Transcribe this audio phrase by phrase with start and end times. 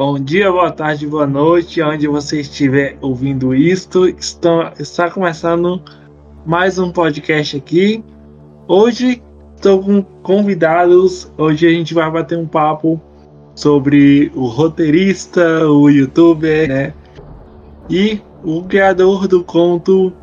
[0.00, 4.08] Bom dia, boa tarde, boa noite, onde você estiver ouvindo isto.
[4.08, 5.82] Está, está começando
[6.46, 8.02] mais um podcast aqui.
[8.66, 9.22] Hoje
[9.54, 11.30] estou com convidados.
[11.36, 12.98] Hoje a gente vai bater um papo
[13.54, 16.94] sobre o roteirista, o youtuber, né?
[17.90, 20.14] E o criador do conto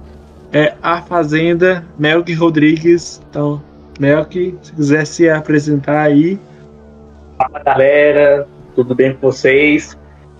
[0.51, 3.21] é A Fazenda, Melk Rodrigues.
[3.29, 3.61] Então,
[3.99, 6.39] Melk, se quiser se apresentar aí.
[7.37, 9.97] Fala galera, tudo bem com vocês?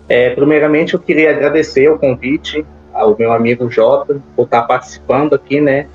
[0.08, 2.64] É, primeiramente, eu queria agradecer o convite
[2.94, 5.88] ao meu amigo Jota por estar participando aqui, né,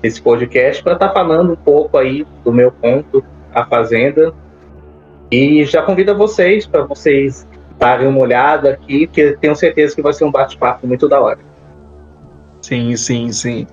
[0.00, 4.32] desse podcast para estar falando um pouco aí do meu conto, A Fazenda.
[5.28, 7.44] E já convido vocês para vocês
[7.76, 11.40] darem uma olhada aqui, que tenho certeza que vai ser um bate-papo muito da hora.
[12.62, 13.66] Sim, sim, sim.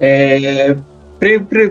[0.00, 0.74] É,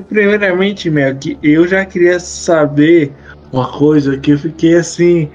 [0.07, 3.11] primeiramente, Melk, eu já queria saber
[3.51, 5.29] uma coisa que eu fiquei assim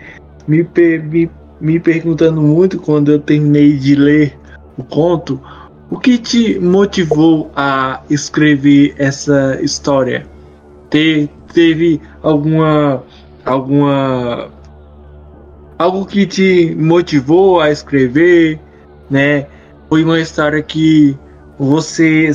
[0.50, 0.68] me,
[1.04, 4.36] me, me perguntando muito quando eu terminei de ler
[4.76, 5.40] o conto,
[5.88, 10.26] o que te motivou a escrever essa história?
[10.90, 13.02] Te, teve alguma
[13.44, 14.48] alguma
[15.78, 18.58] algo que te motivou a escrever,
[19.08, 19.46] né?
[19.88, 21.16] Foi uma história que
[21.58, 22.30] você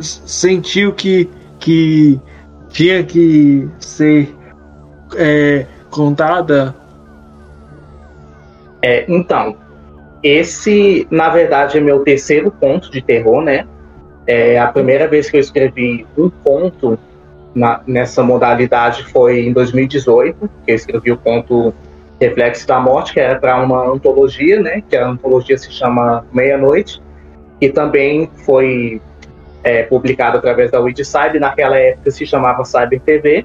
[0.00, 2.20] sentiu que que
[2.68, 4.34] tinha que ser
[5.16, 6.74] é, contada
[8.86, 9.56] é, então,
[10.22, 13.66] esse, na verdade, é meu terceiro conto de terror, né?
[14.28, 16.96] É, a primeira vez que eu escrevi um conto
[17.52, 21.74] na, nessa modalidade foi em 2018, que eu escrevi o conto
[22.20, 24.84] Reflexo da Morte, que era para uma antologia, né?
[24.88, 27.02] Que a antologia se chama Meia-Noite,
[27.60, 29.02] e também foi
[29.64, 33.44] é, publicado através da Widside, naquela época se chamava Cyber TV.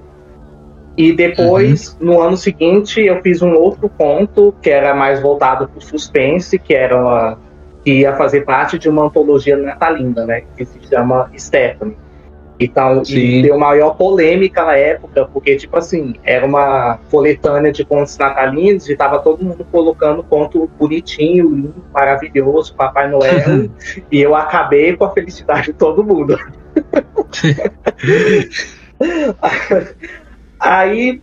[1.02, 2.06] E depois, uhum.
[2.06, 6.60] no ano seguinte, eu fiz um outro conto que era mais voltado para o suspense,
[6.60, 7.36] que era
[7.84, 10.44] que ia fazer parte de uma antologia natalina, né?
[10.56, 11.98] Que se chama Stephanie.
[12.60, 13.02] Então,
[13.42, 18.95] deu maior polêmica na época, porque, tipo assim, era uma coletânea de contos natalinos e
[18.95, 23.72] tava todo mundo colocando conto bonitinho, lindo, maravilhoso, Papai Noel,
[24.11, 26.38] e eu acabei com a felicidade de todo mundo.
[30.61, 31.20] Aí,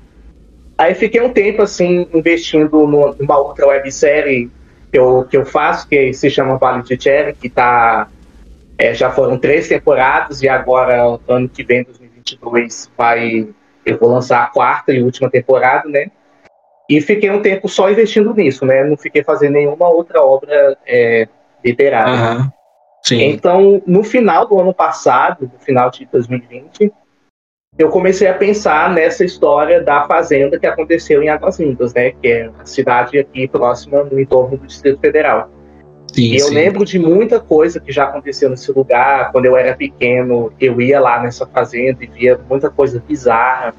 [0.77, 4.51] aí fiquei um tempo assim investindo numa outra websérie
[4.91, 8.09] que eu, que eu faço, que se chama Vale de Cherry, que tá,
[8.77, 13.49] é, já foram três temporadas e agora, ano que vem, 2022, vai,
[13.87, 16.11] eu vou lançar a quarta e última temporada, né?
[16.91, 18.83] E fiquei um tempo só investindo nisso, né?
[18.83, 21.29] Não fiquei fazendo nenhuma outra obra é,
[21.65, 22.39] literária.
[22.39, 22.51] Uhum.
[23.13, 26.93] Então, no final do ano passado, no final de 2020,
[27.79, 32.11] eu comecei a pensar nessa história da fazenda que aconteceu em Águas Lindas, né?
[32.21, 35.49] Que é a cidade aqui próxima, no entorno do Distrito Federal.
[36.13, 36.55] Sim, e eu sim.
[36.55, 39.31] lembro de muita coisa que já aconteceu nesse lugar.
[39.31, 43.73] Quando eu era pequeno, eu ia lá nessa fazenda e via muita coisa bizarra.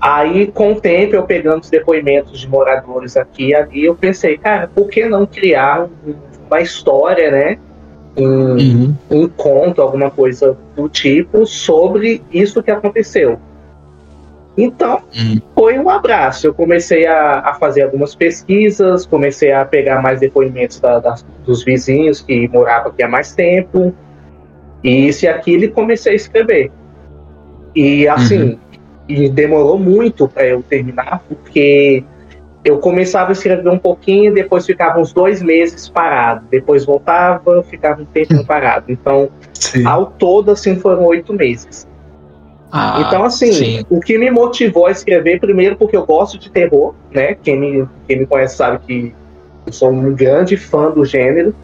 [0.00, 4.38] Aí, com o tempo, eu pegando os depoimentos de moradores aqui e ali, eu pensei,
[4.38, 5.86] cara, por que não criar
[6.48, 7.58] uma história, né?
[8.16, 8.94] Um, uhum.
[9.10, 13.38] um conto, alguma coisa do tipo, sobre isso que aconteceu.
[14.56, 15.40] Então, uhum.
[15.54, 16.46] foi um abraço.
[16.46, 21.62] Eu comecei a, a, fazer algumas pesquisas, comecei a pegar mais depoimentos da, da, dos
[21.62, 23.94] vizinhos que moravam aqui há mais tempo,
[24.82, 26.72] e isso e aquilo, e comecei a escrever.
[27.74, 28.58] E assim, uhum.
[29.06, 32.02] e demorou muito para eu terminar, porque
[32.66, 38.02] eu começava a escrever um pouquinho, depois ficava uns dois meses parado, depois voltava, ficava
[38.02, 38.86] um tempo parado.
[38.88, 39.86] Então, sim.
[39.86, 41.86] ao todo, assim, foram oito meses.
[42.72, 43.86] Ah, então, assim, sim.
[43.88, 47.36] o que me motivou a escrever, primeiro, porque eu gosto de terror, né?
[47.40, 49.14] Quem me, quem me conhece sabe que
[49.64, 51.54] eu sou um grande fã do gênero.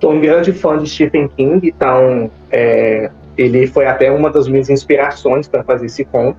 [0.00, 4.70] Sou um grande fã de Stephen King, então é, ele foi até uma das minhas
[4.70, 6.38] inspirações para fazer esse conto.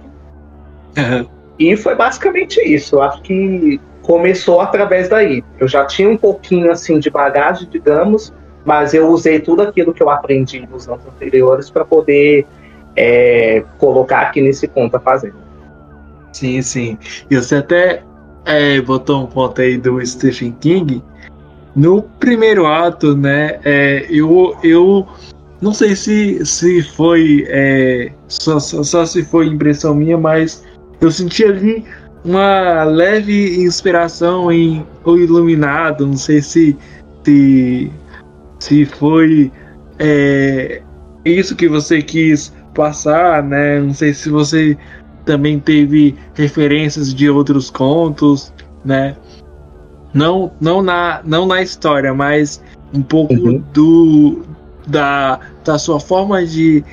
[0.98, 1.37] Uhum.
[1.60, 2.96] E foi basicamente isso.
[2.96, 5.44] Eu acho que começou através daí.
[5.60, 8.34] Eu já tinha um pouquinho assim de bagagem, digamos,
[8.64, 12.46] mas eu usei tudo aquilo que eu aprendi nos anos anteriores para poder
[12.96, 15.36] é, colocar aqui nesse conta fazendo.
[16.32, 16.98] Sim, sim.
[17.30, 18.04] E você até
[18.46, 21.04] é, botou um ponto aí do Stephen King.
[21.76, 23.60] No primeiro ato, né?
[23.64, 25.08] É, eu, eu
[25.62, 30.64] não sei se, se foi é, só, só, só se foi impressão minha, mas
[31.02, 31.86] eu senti ali
[32.24, 36.06] uma leve inspiração em O Iluminado.
[36.06, 36.78] Não sei se
[37.28, 37.92] se,
[38.60, 39.52] se foi
[40.00, 40.82] é,
[41.26, 43.82] isso que você quis passar, né?
[43.82, 44.78] Não sei se você
[45.26, 48.54] também teve referências de outros contos,
[48.86, 49.16] né?
[50.14, 52.64] Não, não, na, não na história, mas
[52.94, 53.62] um pouco uhum.
[53.74, 54.44] do,
[54.88, 56.84] da, da sua forma de,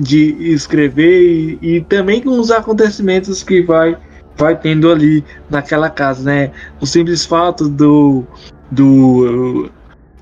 [0.00, 3.96] de escrever e, e também com os acontecimentos que vai,
[4.36, 6.52] vai tendo ali naquela casa, né?
[6.80, 8.24] O simples fato do.
[8.70, 9.70] do.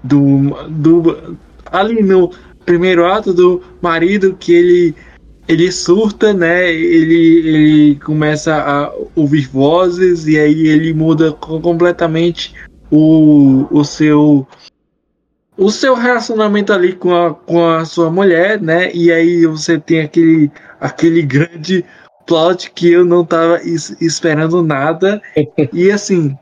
[0.03, 0.69] do.
[0.69, 1.37] do
[1.71, 2.31] ali no
[2.65, 4.95] primeiro ato do marido que ele
[5.49, 6.73] ele surta, né?
[6.73, 12.55] Ele, ele começa a ouvir vozes e aí ele muda completamente
[12.91, 14.47] o, o seu
[15.57, 18.91] o seu relacionamento ali com a, com a sua mulher, né?
[18.93, 20.51] E aí você tem aquele
[20.81, 21.85] aquele grande
[22.27, 25.21] plot que eu não tava es, esperando nada.
[25.73, 26.37] e assim,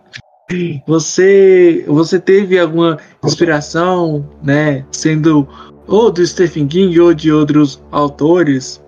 [0.87, 4.85] você você teve alguma inspiração, né?
[4.91, 5.47] Sendo
[5.87, 8.83] ou do Stephen King ou de outros autores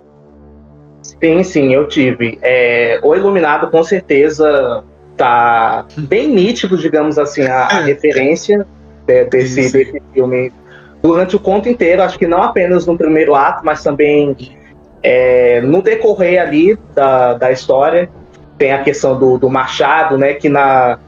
[1.21, 2.37] Sim, sim, eu tive.
[2.41, 4.83] É, o Iluminado, com certeza,
[5.15, 7.85] tá bem nítido, digamos assim, a, a é.
[7.85, 8.67] referência
[9.07, 10.51] de, desse, desse filme
[11.01, 12.03] durante o conto inteiro.
[12.03, 14.35] Acho que não apenas no primeiro ato, mas também
[15.01, 18.09] é, no decorrer ali da, da história.
[18.57, 20.33] Tem a questão do, do Machado, né?
[20.33, 20.99] Que na,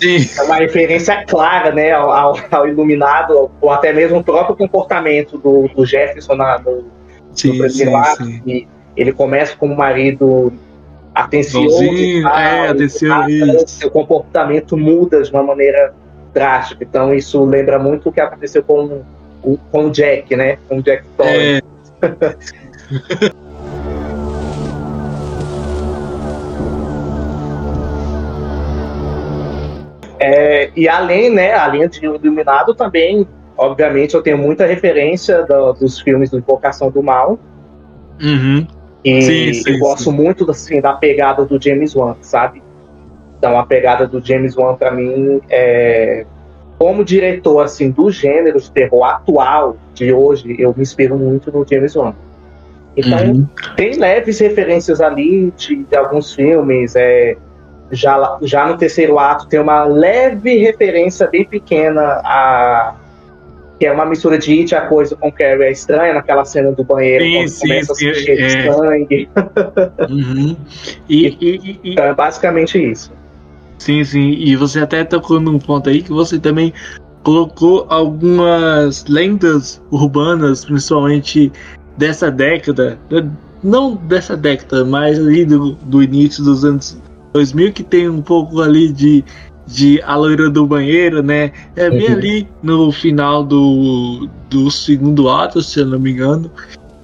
[0.00, 0.28] Sim.
[0.38, 5.68] É uma referência clara né, ao, ao, Iluminado, ou até mesmo o próprio comportamento do,
[5.68, 6.84] do Jefferson na, no,
[7.32, 8.24] sim, no primeiro ato.
[8.24, 8.66] Sim.
[8.96, 10.52] Ele começa como marido
[11.14, 15.92] atencioso, é, atencioso, seu comportamento muda de uma maneira
[16.38, 16.84] drástica.
[16.84, 19.02] Então isso lembra muito o que aconteceu com
[19.42, 20.58] o, com o Jack, né?
[20.68, 21.36] Com o Jack Torrance.
[21.40, 21.62] É.
[30.20, 33.26] é, e além, né, além de Iluminado também,
[33.56, 37.36] obviamente, eu tenho muita referência do, dos filmes do Invocação do Mal.
[38.22, 38.64] Uhum.
[39.04, 40.12] E sim, sim, eu gosto sim.
[40.12, 42.62] muito assim, da pegada do James Wan, sabe?
[43.38, 46.26] Então a pegada do James Wan para mim é
[46.78, 51.66] como diretor assim do gênero de terror atual de hoje, eu me inspiro muito no
[51.68, 52.14] James Wan.
[52.96, 53.46] Então uhum.
[53.76, 57.36] tem leves referências ali de, de alguns filmes, é,
[57.90, 62.94] já, já no terceiro ato tem uma leve referência bem pequena a
[63.78, 66.82] que é uma mistura de It, a coisa com Carrie é estranha, naquela cena do
[66.82, 68.46] banheiro, sim, quando sim, começa sim, a se encher é.
[68.46, 69.30] de sangue.
[70.10, 70.56] Uhum.
[71.08, 73.12] E, e, e, então é basicamente isso.
[73.78, 74.30] Sim, sim.
[74.32, 76.72] E você até tocou num ponto aí que você também
[77.22, 81.52] colocou algumas lendas urbanas, principalmente
[81.96, 82.98] dessa década,
[83.62, 86.98] não dessa década, mas ali do, do início dos anos
[87.32, 89.24] 2000, que tem um pouco ali de
[89.68, 91.52] de A Loira do Banheiro, né?
[91.76, 92.12] É bem uhum.
[92.14, 96.50] ali no final do, do segundo ato, se eu não me engano.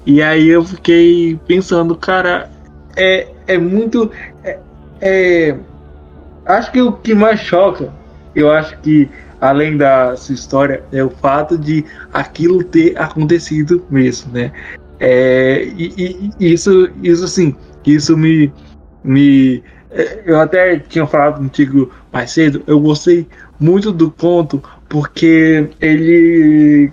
[0.07, 2.51] E aí eu fiquei pensando, cara,
[2.97, 4.11] é, é muito.
[4.43, 4.59] É,
[5.01, 5.57] é,
[6.47, 7.93] acho que o que mais choca,
[8.35, 9.09] eu acho que
[9.41, 14.51] além da sua história, é o fato de aquilo ter acontecido mesmo, né?
[14.99, 17.55] É, e, e isso, isso assim,
[17.85, 18.51] isso me,
[19.03, 23.27] me é, eu até tinha falado contigo mais cedo, eu gostei
[23.61, 26.93] muito do conto porque ele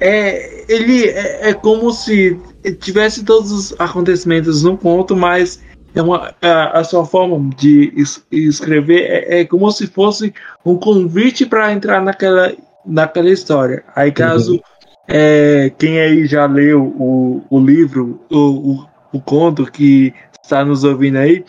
[0.00, 2.38] é ele é, é como se
[2.80, 5.62] tivesse todos os acontecimentos no conto, mas
[6.00, 10.32] é uma, a, a sua forma de es, escrever é, é, como se fosse
[10.64, 12.52] um convite para entrar naquela,
[12.84, 13.82] naquela história.
[13.94, 14.60] Aí caso uhum.
[15.08, 20.84] é, quem aí já leu o, o livro, o, o, o conto que está nos
[20.84, 21.44] ouvindo aí,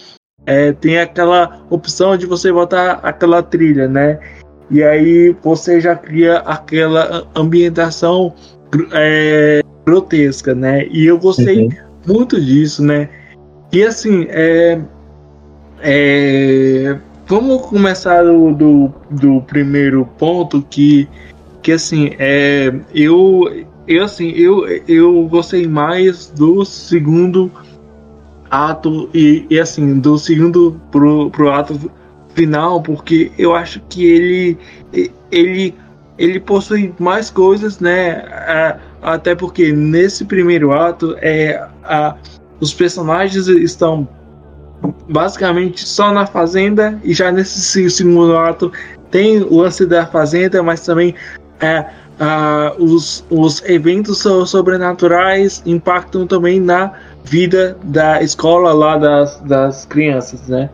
[0.46, 4.20] é, tem aquela opção de você botar aquela trilha, né?
[4.72, 8.34] E aí você já cria aquela ambientação
[8.94, 10.88] é, grotesca, né?
[10.88, 11.70] E eu gostei uhum.
[12.08, 13.10] muito disso, né?
[13.72, 14.82] E assim, é,
[15.80, 16.98] é,
[17.28, 21.08] vamos começar do, do, do, primeiro ponto que,
[21.62, 27.52] que assim, é, eu, eu assim, eu, eu gostei mais do segundo
[28.50, 31.92] ato e, e assim, do segundo pro, pro ato
[32.34, 34.58] final, porque eu acho que ele
[35.32, 35.76] ele
[36.18, 38.24] ele possui mais coisas, né?
[39.02, 42.16] Até porque nesse primeiro ato é a,
[42.60, 44.08] os personagens estão
[45.10, 48.72] basicamente só na fazenda e já nesse segundo ato
[49.12, 51.16] tem o lance da fazenda, mas também
[51.60, 51.86] é,
[52.78, 60.70] os, os eventos sobrenaturais impactam também na vida da escola lá das, das crianças, né?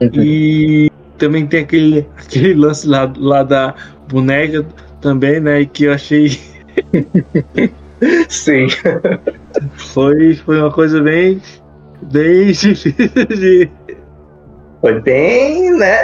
[0.00, 3.74] E também tem aquele, aquele lance lá, lá da
[4.08, 4.64] boneca
[5.00, 5.64] também, né?
[5.64, 6.40] Que eu achei.
[8.28, 8.68] Sim.
[9.76, 11.40] Foi, foi uma coisa bem.
[12.02, 13.70] bem difícil de.
[14.80, 16.02] Foi bem, né?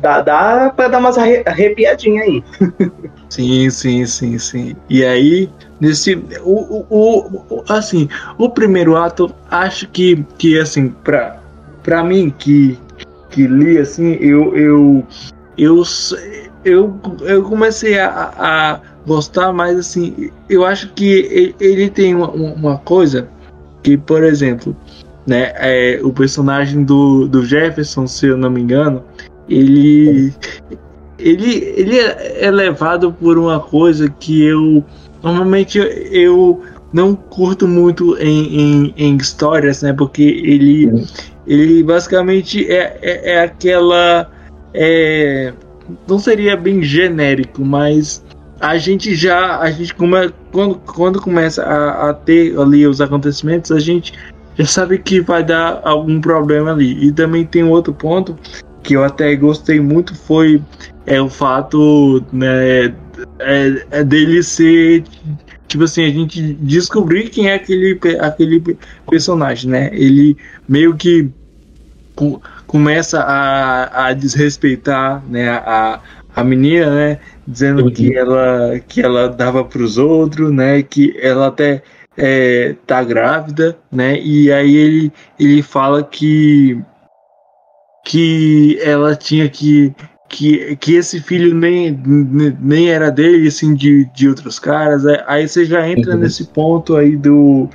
[0.00, 2.44] dá, dá pra dar umas arrepiadinhas aí.
[3.28, 4.76] Sim, sim, sim, sim.
[4.88, 6.14] E aí, nesse.
[6.42, 8.08] O, o, o, assim,
[8.38, 11.40] o primeiro ato, acho que, que assim, pra,
[11.82, 12.78] pra mim, que,
[13.30, 14.56] que li, assim, eu.
[14.56, 15.06] Eu,
[15.56, 15.82] eu,
[16.64, 22.78] eu, eu comecei a, a gostar, mas assim, eu acho que ele tem uma, uma
[22.78, 23.28] coisa
[23.82, 24.76] que, por exemplo,
[25.26, 29.02] né, é, o personagem do, do Jefferson, se eu não me engano,
[29.48, 30.32] ele,
[31.18, 34.84] ele, ele é levado por uma coisa que eu
[35.22, 41.06] normalmente eu não curto muito em, em, em histórias, né, porque ele,
[41.46, 44.30] ele basicamente é, é, é aquela.
[44.72, 45.52] É,
[46.08, 48.23] não seria bem genérico, mas
[48.64, 53.70] a gente já, a gente come, quando, quando começa a, a, ter ali os acontecimentos,
[53.70, 54.14] a gente
[54.58, 57.06] já sabe que vai dar algum problema ali.
[57.06, 58.38] E também tem outro ponto
[58.82, 60.62] que eu até gostei muito foi
[61.06, 62.86] é o fato né,
[63.38, 65.04] é, é dele ser
[65.68, 68.78] tipo assim a gente descobrir quem é aquele aquele
[69.10, 69.90] personagem, né?
[69.92, 71.28] Ele meio que
[72.66, 76.00] começa a, a desrespeitar né, a,
[76.34, 77.18] a menina, né?
[77.46, 80.82] Dizendo que ela que ela dava para os outros, né?
[80.82, 81.82] Que ela até
[82.16, 84.18] é, tá grávida, né?
[84.20, 86.80] E aí ele ele fala que
[88.04, 89.94] que ela tinha que
[90.28, 91.96] que, que esse filho nem,
[92.60, 95.04] nem era dele, assim, de, de outros caras.
[95.26, 96.20] Aí você já entra uhum.
[96.20, 97.68] nesse ponto aí do,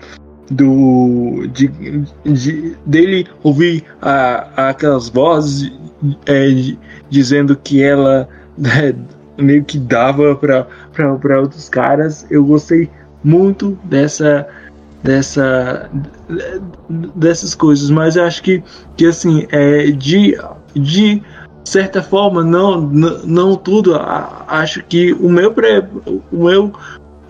[0.52, 1.70] do de,
[2.26, 5.72] de, dele ouvir a, aquelas vozes
[6.26, 6.76] é,
[7.10, 8.28] dizendo que ela
[8.60, 8.94] né,
[9.38, 12.26] meio que dava para outros caras.
[12.30, 12.90] Eu gostei
[13.24, 14.48] muito dessa
[15.02, 15.90] dessa
[17.16, 18.62] dessas coisas, mas eu acho que,
[18.98, 20.38] que assim é de
[20.76, 21.24] de
[21.64, 23.96] certa forma não não, não tudo
[24.48, 25.54] acho que o meu
[26.32, 26.74] o meu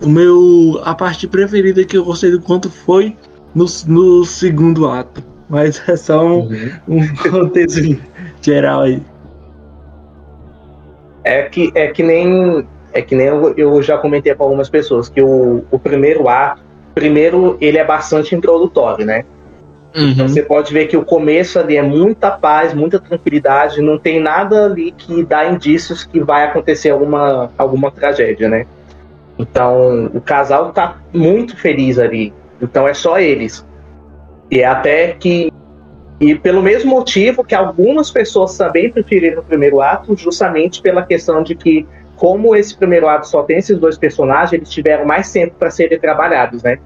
[0.02, 3.16] o meu a parte preferida que eu gostei do quanto foi
[3.54, 5.22] no, no segundo ato.
[5.48, 6.70] Mas é só um, uhum.
[6.88, 7.98] um contexto
[8.40, 9.02] geral aí.
[11.22, 15.08] É que, é que nem é que nem eu, eu já comentei com algumas pessoas
[15.08, 16.62] que o, o primeiro ato,
[16.94, 19.24] primeiro ele é bastante introdutório, né?
[19.90, 20.10] Então, uhum.
[20.10, 24.20] Então você pode ver que o começo ali é muita paz, muita tranquilidade, não tem
[24.20, 28.66] nada ali que dá indícios que vai acontecer alguma, alguma tragédia, né?
[29.38, 32.32] Então o casal tá muito feliz ali.
[32.60, 33.64] Então é só eles.
[34.50, 35.49] E é até que.
[36.20, 41.42] E pelo mesmo motivo que algumas pessoas também preferiram o primeiro ato, justamente pela questão
[41.42, 45.54] de que, como esse primeiro ato só tem esses dois personagens, eles tiveram mais tempo
[45.58, 46.78] para serem trabalhados, né?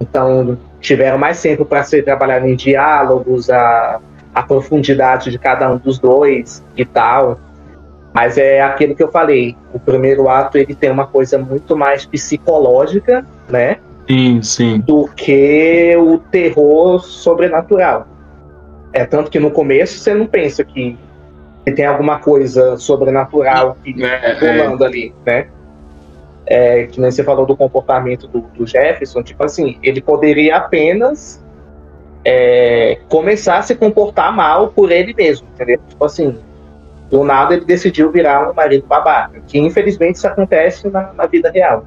[0.00, 4.00] Então, tiveram mais tempo para ser trabalhado em diálogos, a,
[4.34, 7.38] a profundidade de cada um dos dois e tal.
[8.12, 12.04] Mas é aquilo que eu falei, o primeiro ato ele tem uma coisa muito mais
[12.04, 13.76] psicológica, né?
[14.08, 14.80] Sim, sim.
[14.80, 18.06] Do que o terror sobrenatural.
[18.96, 20.96] É tanto que no começo você não pensa que,
[21.74, 24.86] tem alguma coisa sobrenatural que é, rolando é.
[24.86, 25.48] ali, né?
[26.46, 31.44] É, que nem você falou do comportamento do, do Jefferson, tipo assim, ele poderia apenas
[32.24, 35.80] é, começar a se comportar mal por ele mesmo, entendeu?
[35.88, 36.38] Tipo assim,
[37.10, 41.50] do nada ele decidiu virar um marido babaca, que infelizmente isso acontece na, na vida
[41.50, 41.84] real.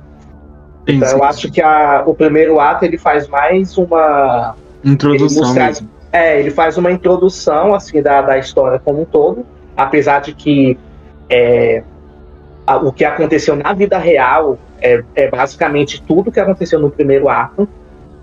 [0.88, 5.56] Sim, então sim, eu acho que a, o primeiro ato ele faz mais uma introdução.
[5.56, 10.34] Ele é, ele faz uma introdução assim da, da história como um todo, apesar de
[10.34, 10.78] que
[11.30, 11.84] é,
[12.66, 17.30] a, o que aconteceu na vida real é, é, basicamente tudo que aconteceu no primeiro
[17.30, 17.68] ato.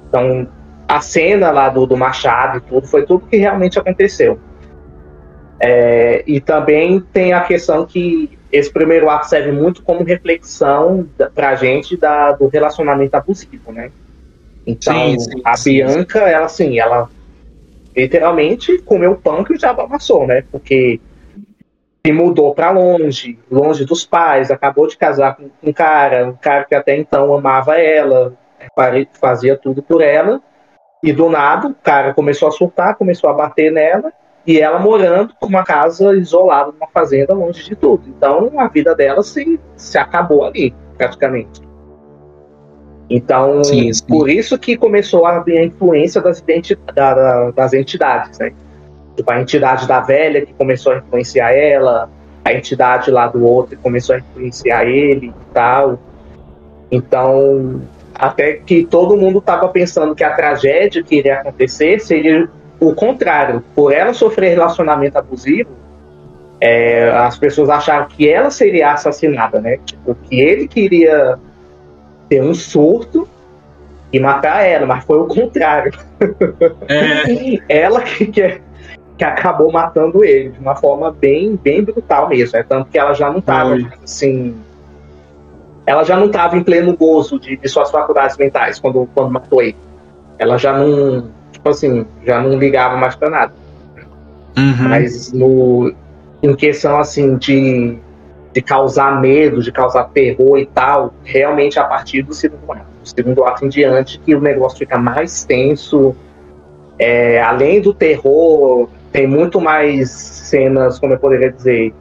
[0.08, 0.48] Então
[0.88, 4.38] a cena lá do, do Machado e tudo foi tudo que realmente aconteceu.
[5.58, 11.50] É, e também tem a questão que esse primeiro ato serve muito como reflexão para
[11.50, 13.90] a gente da, do relacionamento abusivo, né?
[14.66, 17.08] Então, sim, sim, a sim, Bianca, ela assim, ela
[17.96, 20.44] literalmente comeu o pão que o diabo amassou, né?
[20.50, 21.00] Porque
[22.06, 26.64] se mudou para longe, longe dos pais, acabou de casar com um cara, um cara
[26.64, 28.34] que até então amava ela,
[29.14, 30.40] fazia tudo por ela,
[31.02, 34.12] e do nada o cara começou a surtar, começou a bater nela,
[34.46, 38.08] e ela morando numa casa isolada, numa fazenda, longe de tudo.
[38.08, 41.65] Então a vida dela se, se acabou ali, praticamente.
[43.08, 44.04] Então, sim, sim.
[44.06, 46.42] por isso que começou a vir a influência das,
[46.94, 48.52] da, das entidades, né?
[49.14, 52.10] Tipo, a entidade da velha que começou a influenciar ela,
[52.44, 55.98] a entidade lá do outro que começou a influenciar ele e tal.
[56.90, 57.80] Então,
[58.14, 62.48] até que todo mundo estava pensando que a tragédia que iria acontecer seria
[62.78, 65.70] o contrário, por ela sofrer relacionamento abusivo,
[66.60, 69.78] é, as pessoas acharam que ela seria assassinada, né?
[69.84, 71.38] Tipo, que ele queria
[72.28, 73.28] ter um surto
[74.12, 75.92] e matar ela, mas foi o contrário.
[76.88, 77.82] É.
[77.82, 78.60] ela que, que,
[79.18, 82.56] que, acabou matando ele de uma forma bem, bem brutal mesmo.
[82.56, 84.56] É tanto que ela já não estava assim.
[85.84, 89.62] Ela já não estava em pleno gozo de, de, suas faculdades mentais quando, quando matou
[89.62, 89.76] ele.
[90.38, 93.52] Ela já não, tipo assim, já não ligava mais para nada.
[94.56, 94.88] Uhum.
[94.88, 95.94] Mas no,
[96.42, 97.98] em questão assim de,
[98.56, 102.86] de causar medo, de causar terror e tal, realmente a partir do segundo ato.
[103.02, 106.16] Do segundo ato em diante, que o negócio fica mais tenso.
[106.98, 111.92] É, além do terror, tem muito mais cenas, como eu poderia dizer,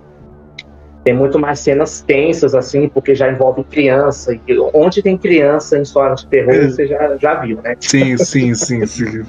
[1.04, 4.34] tem muito mais cenas tensas, assim, porque já envolve criança.
[4.34, 6.70] E onde tem criança em histórias de terror, é.
[6.70, 7.76] você já, já viu, né?
[7.82, 9.26] Sim, sim, sim, sim.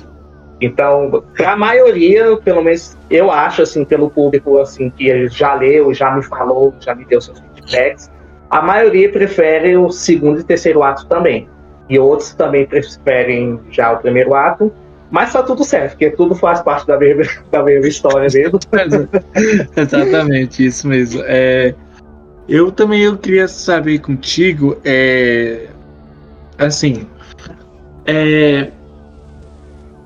[0.60, 5.92] Então, para a maioria, pelo menos eu acho, assim, pelo público assim que já leu,
[5.92, 8.10] já me falou, já me deu seus feedbacks,
[8.48, 11.48] a maioria prefere o segundo e terceiro ato também.
[11.88, 14.72] E outros também preferem já o primeiro ato.
[15.10, 18.58] Mas tá tudo certo, porque tudo faz parte da mesma, da mesma história mesmo.
[19.76, 21.22] Exatamente, isso mesmo.
[21.26, 21.74] É,
[22.48, 25.66] eu também eu queria saber contigo, é,
[26.58, 27.06] assim,
[28.04, 28.70] é,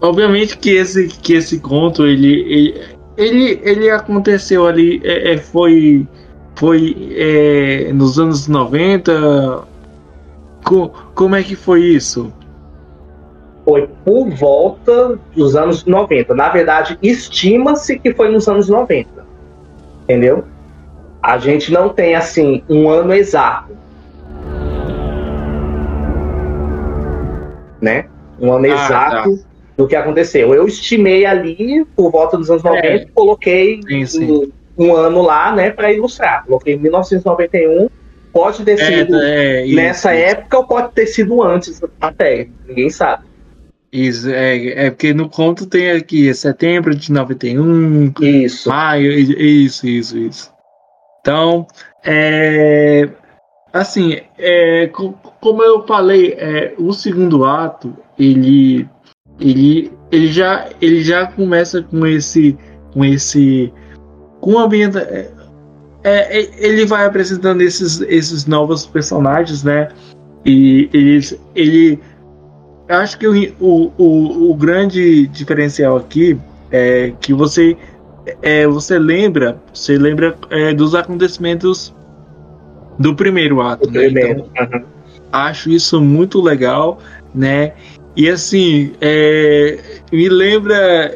[0.00, 2.80] Obviamente que esse, que esse conto ele, ele,
[3.16, 6.09] ele, ele aconteceu ali, é, é foi,
[6.54, 9.64] foi é, nos anos 90.
[10.64, 12.33] Co, como é que foi isso?
[13.64, 16.35] Foi por volta dos anos 90.
[16.35, 19.26] Na verdade, estima-se que foi nos anos 90.
[20.04, 20.45] Entendeu?
[21.23, 23.76] A gente não tem assim um ano exato.
[27.83, 28.07] Né?
[28.40, 29.37] Um ano ah, exato.
[29.37, 29.50] Tá
[29.80, 30.54] do que aconteceu.
[30.54, 33.06] Eu estimei ali, por volta dos anos 90, é.
[33.14, 34.30] coloquei sim, sim.
[34.30, 36.45] Um, um, ano lá, né, para ilustrar.
[36.45, 37.88] Coloquei 1991.
[38.30, 42.90] Pode ter é, sido é, nessa isso, época ou pode ter sido antes até, ninguém
[42.90, 43.25] sabe.
[43.90, 48.69] Isso, é, é porque no conto tem aqui setembro de 91, isso.
[48.69, 50.52] maio, isso, isso, isso.
[51.21, 51.66] Então,
[52.04, 53.08] é,
[53.73, 54.88] assim, é,
[55.40, 58.88] como eu falei, é, o segundo ato, ele
[59.41, 62.57] ele, ele, já, ele já começa com esse.
[62.93, 63.73] com esse.
[64.41, 65.31] com ambienta, é,
[66.03, 69.89] é, ele vai apresentando esses, esses novos personagens, né?
[70.45, 71.99] E eles, ele.
[72.89, 73.26] Acho que
[73.61, 76.37] o, o, o grande diferencial aqui
[76.73, 77.76] é que você
[78.43, 81.95] é, você lembra, você lembra é, dos acontecimentos
[82.99, 83.91] do primeiro ato.
[83.91, 84.09] Né?
[84.09, 84.85] Então, uhum.
[85.33, 86.99] Acho isso muito legal,
[87.33, 87.73] né?
[88.21, 89.78] E assim, é,
[90.13, 91.11] me lembra.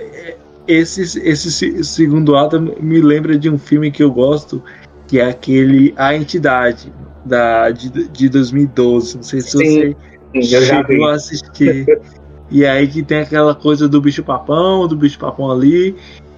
[0.66, 4.62] Esse, esse segundo ato me lembra de um filme que eu gosto,
[5.06, 6.90] que é aquele A Entidade,
[7.22, 9.16] da, de, de 2012.
[9.16, 9.94] Não sei se Sim,
[10.34, 12.00] você chegou a assistir.
[12.50, 15.94] e aí que tem aquela coisa do bicho papão, do bicho papão ali.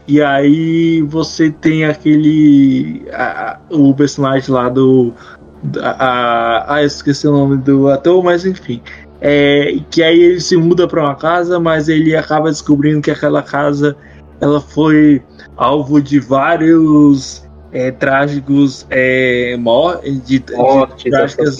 [0.09, 3.05] E aí você tem aquele.
[3.13, 5.15] A, o personagem lá do.
[5.81, 8.83] A, a, esqueci o nome do ator, mas enfim.
[9.21, 13.43] É, que aí ele se muda para uma casa, mas ele acaba descobrindo que aquela
[13.43, 13.97] casa
[14.41, 15.23] ela foi
[15.57, 21.57] alvo de vários é, trágicos é, mor de, mortes, de trágicas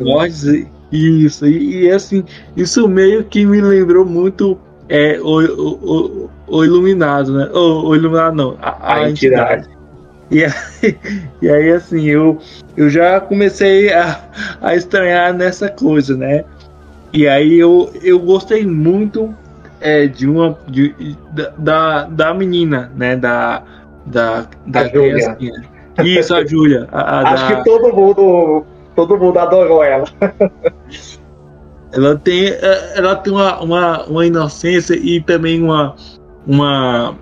[0.00, 0.44] mortes.
[0.92, 2.24] Isso, e, e, assim,
[2.56, 4.58] isso meio que me lembrou muito
[4.88, 7.48] é, o, o, o, Iluminado, né?
[7.54, 9.68] O, o Iluminado não, a, a, a entidade.
[9.68, 9.80] entidade.
[10.30, 10.98] E aí,
[11.42, 12.38] e aí, assim, eu,
[12.76, 14.20] eu já comecei a,
[14.60, 16.44] a estranhar nessa coisa, né?
[17.12, 19.34] E aí eu, eu gostei muito
[19.80, 21.16] é, de uma de,
[21.58, 23.16] da, da menina, né?
[23.16, 23.62] Da
[24.06, 25.36] da, da Júlia.
[26.04, 26.88] Isso, a Júlia.
[26.92, 27.56] Acho da...
[27.56, 30.04] que todo mundo todo mundo adorou ela.
[31.92, 35.94] ela tem é, ela tem uma, uma, uma inocência e também uma
[36.46, 37.16] uma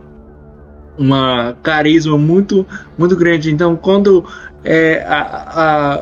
[0.99, 3.53] uma carisma muito muito grande.
[3.53, 4.25] Então, quando
[4.65, 5.21] é, a,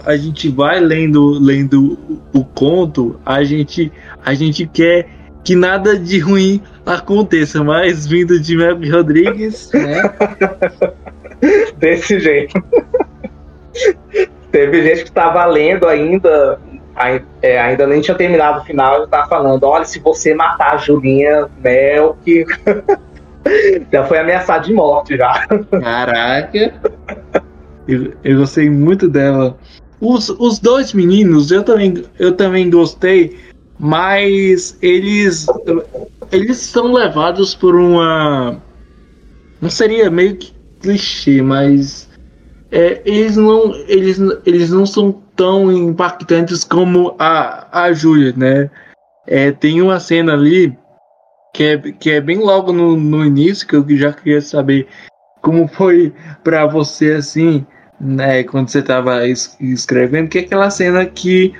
[0.05, 1.99] a, a gente vai lendo lendo
[2.33, 3.93] o, conto, a gente
[4.25, 5.09] a gente quer
[5.45, 10.03] que nada de ruim aconteça, mas vindo de Mel Rodrigues, né?
[11.79, 12.55] Desse jeito.
[14.51, 16.59] Teve gente que estava lendo ainda,
[17.43, 20.77] é, ainda nem tinha terminado o final, e tava falando: olha, se você matar a
[20.79, 22.45] Julinha Mel, que
[23.93, 25.47] já foi ameaçado de morte já.
[25.81, 26.75] Caraca!
[27.87, 29.59] Eu, eu gostei muito dela.
[30.01, 33.39] Os, os dois meninos, eu também, eu também gostei,
[33.79, 35.47] mas eles
[36.31, 38.61] eles são levados por uma
[39.61, 42.09] não seria meio que clichê, mas
[42.71, 48.71] é, eles, não, eles, eles não são tão impactantes como a, a Júlia, né?
[49.27, 50.77] É, tem uma cena ali
[51.55, 54.87] que é, que é bem logo no, no início, que eu já queria saber
[55.41, 56.13] como foi
[56.45, 57.67] para você assim,
[58.01, 61.53] né, quando você estava es escrevendo, que é aquela cena que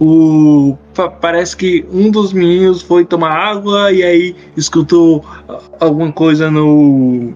[0.00, 0.76] o
[1.20, 5.24] parece que um dos meninos foi tomar água e aí escutou
[5.78, 7.32] alguma coisa no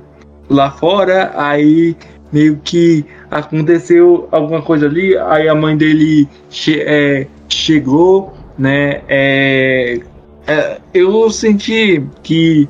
[0.51, 1.97] lá fora, aí
[2.33, 9.03] meio que aconteceu alguma coisa ali, aí a mãe dele che é, chegou, né?
[9.09, 10.01] É,
[10.47, 12.69] é, eu senti que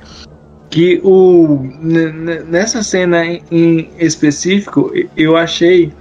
[0.71, 5.93] que o nessa cena em específico eu achei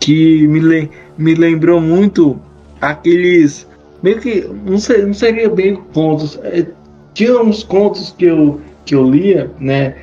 [0.00, 2.38] que me, me lembrou muito
[2.80, 3.68] aqueles
[4.02, 6.66] meio que não, sei, não seria bem contos é,
[7.14, 9.94] tinha uns contos que eu que eu lia né?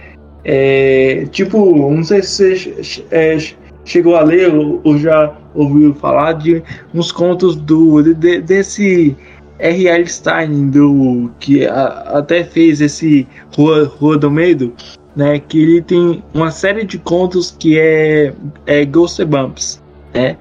[0.45, 3.37] É, tipo não sei se você é,
[3.85, 9.15] chegou a ler ou, ou, já ouviu falar de uns contos do de, desse
[9.59, 10.07] R.L.
[10.07, 11.85] Stein do que a,
[12.17, 14.73] até fez esse Rua, Rua do Medo
[15.15, 18.33] né que ele tem uma série de contos que é,
[18.65, 19.81] é Bumps
[20.13, 20.37] né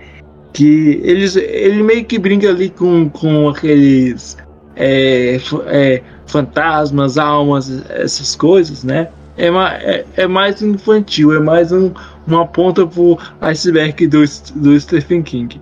[0.53, 4.37] que eles, ele meio que brinca ali com, com aqueles
[4.77, 9.09] é, é, fantasmas, almas, essas coisas, né?
[9.37, 11.91] É, é, é mais infantil, é mais um,
[12.27, 14.23] uma ponta pro iceberg do,
[14.57, 15.61] do Stephen King.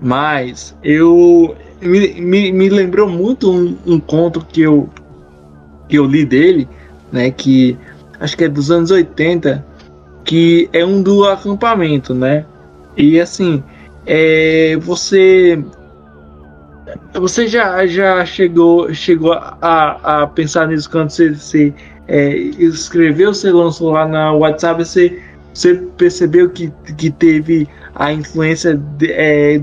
[0.00, 4.88] Mas eu me, me, me lembrou muito um, um conto que eu,
[5.88, 6.68] que eu li dele,
[7.10, 7.30] né?
[7.30, 7.76] Que
[8.18, 9.64] acho que é dos anos 80,
[10.24, 12.44] que é um do acampamento, né?
[12.96, 13.62] E assim,
[14.06, 15.62] é, você
[17.18, 21.74] você já, já chegou, chegou a, a pensar nisso quando você, você
[22.08, 25.20] é, escreveu, você lançou lá na WhatsApp, você,
[25.52, 29.62] você percebeu que, que teve a influência de, é,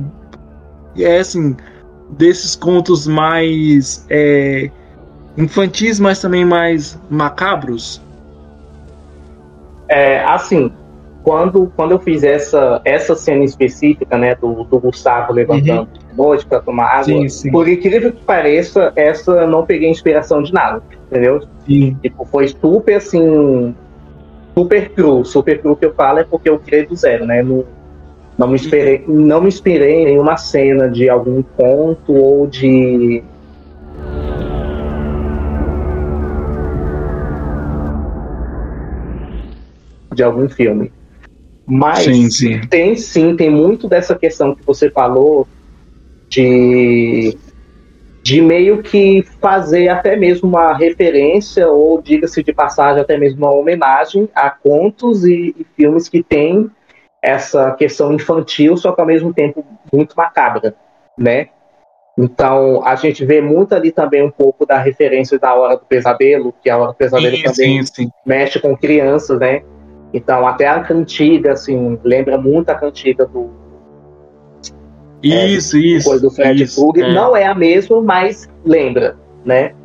[0.97, 1.55] é assim,
[2.09, 4.69] desses contos mais é,
[5.37, 8.01] infantis, mas também mais macabros?
[9.89, 10.71] É, assim,
[11.23, 16.15] quando, quando eu fiz essa, essa cena específica, né, do, do Gustavo levantando uhum.
[16.15, 17.51] noite para tomar água, sim, sim.
[17.51, 21.41] por incrível que pareça, essa não peguei inspiração de nada, entendeu?
[21.65, 21.97] Sim.
[22.01, 23.75] Tipo, foi super assim,
[24.55, 25.23] super cru.
[25.25, 27.43] Super cru que eu falo é porque eu criei do zero, né?
[27.43, 27.65] Não,
[28.37, 33.23] não me inspirei, não me inspirei em nenhuma cena de algum conto ou de
[40.13, 40.91] de algum filme.
[41.65, 42.61] Mas sim, sim.
[42.69, 45.47] tem sim, tem muito dessa questão que você falou
[46.29, 47.37] de,
[48.23, 53.53] de meio que fazer até mesmo uma referência, ou diga-se de passagem, até mesmo uma
[53.53, 56.69] homenagem a contos e, e filmes que têm
[57.21, 60.75] essa questão infantil, só que ao mesmo tempo muito macabra,
[61.17, 61.49] né?
[62.17, 66.53] Então, a gente vê muito ali também um pouco da referência da Hora do Pesadelo,
[66.63, 68.09] que a Hora do Pesadelo sim, também sim, sim.
[68.25, 69.61] mexe com crianças, né?
[70.11, 73.51] Então, até a cantiga, assim, lembra muito a cantiga do.
[75.21, 76.19] Isso, é, isso.
[76.19, 77.13] Do Fred isso, É.
[77.13, 79.75] Não é a mesma, mas lembra, né?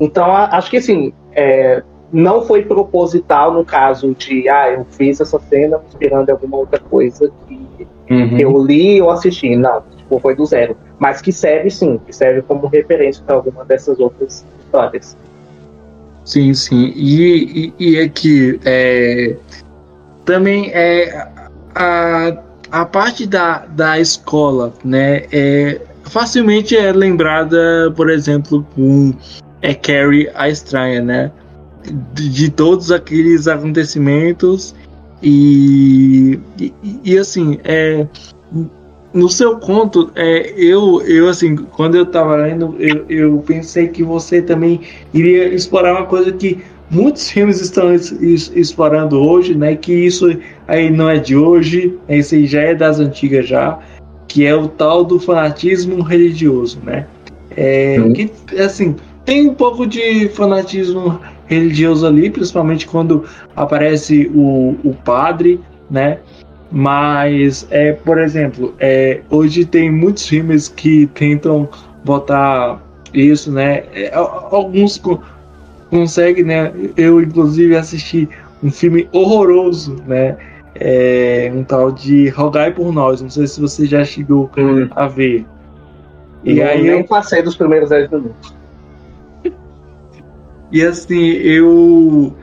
[0.00, 5.38] Então, acho que, assim, é, não foi proposital no caso de, ah, eu fiz essa
[5.38, 8.38] cena inspirando alguma outra coisa que uhum.
[8.38, 9.54] eu li ou assisti.
[9.56, 10.76] Não, tipo, foi do zero.
[10.98, 15.16] Mas que serve, sim, que serve como referência para alguma dessas outras histórias.
[16.24, 16.92] Sim, sim.
[16.94, 19.36] E, e, e aqui, é,
[20.24, 21.26] também é
[21.74, 22.36] a,
[22.70, 25.24] a parte da, da escola, né?
[25.32, 29.14] É, facilmente é lembrada, por exemplo, com
[29.62, 31.32] é Carrie a Estranha, né?
[32.14, 34.74] De, de todos aqueles acontecimentos
[35.22, 36.72] e, e,
[37.04, 38.06] e assim, é,
[39.12, 44.02] no seu conto, é, eu, eu assim, quando eu tava lendo, eu, eu pensei que
[44.02, 44.80] você também
[45.12, 46.58] iria explorar uma coisa que
[46.90, 49.74] muitos filmes estão explorando hoje, né?
[49.74, 53.78] Que isso aí não é de hoje, esse aí já é das antigas já,
[54.28, 57.06] que é o tal do fanatismo religioso, né?
[57.56, 61.37] É, que, assim, tem um pouco de fanatismo religioso
[62.04, 63.24] ali, principalmente quando
[63.56, 66.18] aparece o, o padre, né?
[66.70, 71.68] Mas, é, por exemplo, é, hoje tem muitos filmes que tentam
[72.04, 72.82] botar
[73.14, 73.84] isso, né?
[73.94, 75.00] É, alguns
[75.90, 76.72] consegue, né?
[76.96, 78.28] Eu, inclusive, assisti
[78.62, 80.36] um filme horroroso, né?
[80.74, 83.22] É, um tal de Rogai por Nós.
[83.22, 84.88] Não sei se você já chegou hum.
[84.94, 85.46] a ver.
[86.44, 88.57] E não, aí nem eu passei dos primeiros 10 minutos.
[90.70, 92.34] E assim, eu,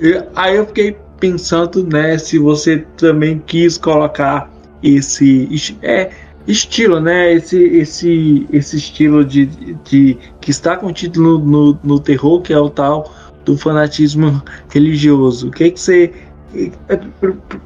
[0.00, 4.50] eu, Aí eu fiquei pensando, né, se você também quis colocar
[4.82, 5.48] esse
[5.82, 6.10] é,
[6.46, 9.46] estilo, né, esse, esse, esse estilo de,
[9.84, 13.12] de que está contido no, no, no terror, que é o tal
[13.44, 15.48] do fanatismo religioso.
[15.48, 16.12] O que, é que você
[16.88, 17.00] é,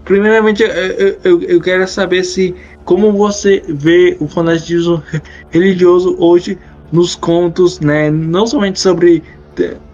[0.04, 2.54] primeiramente eu, eu, eu, quero saber se
[2.86, 5.02] como você vê o fanatismo
[5.50, 6.58] religioso hoje
[6.90, 8.10] nos contos, né?
[8.10, 9.22] Não somente sobre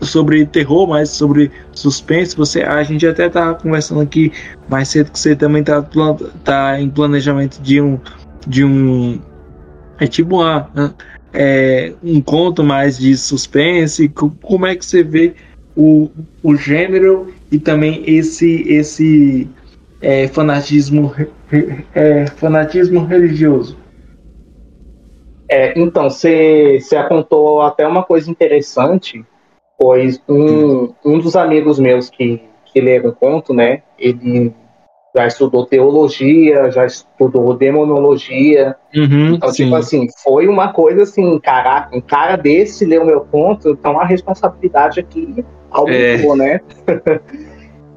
[0.01, 2.37] sobre terror, mas sobre suspense.
[2.37, 4.33] Você, a gente até tá conversando aqui
[4.69, 5.83] mais cedo que você também tá,
[6.43, 7.99] tá em planejamento de um
[8.47, 9.21] de um
[9.99, 10.71] é tipo uma
[11.33, 14.09] é, um conto mais de suspense.
[14.09, 15.35] Como é que você vê
[15.77, 16.11] o,
[16.43, 19.49] o gênero e também esse esse
[20.01, 21.15] é, fanatismo
[21.95, 23.77] é, fanatismo religioso.
[25.49, 29.25] É, então, você apontou até uma coisa interessante,
[29.79, 34.53] pois um, um dos amigos meus que, que leram conto, né, ele
[35.17, 38.75] já estudou teologia, já estudou demonologia.
[38.95, 39.65] Uhum, então, tipo sim.
[39.65, 44.05] tipo assim, foi uma coisa assim, caraca, um cara desse leu meu conto, então a
[44.05, 46.37] responsabilidade aqui aumentou, é.
[46.37, 46.61] né?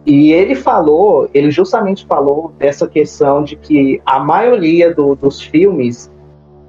[0.06, 6.12] e ele falou, ele justamente falou dessa questão de que a maioria do, dos filmes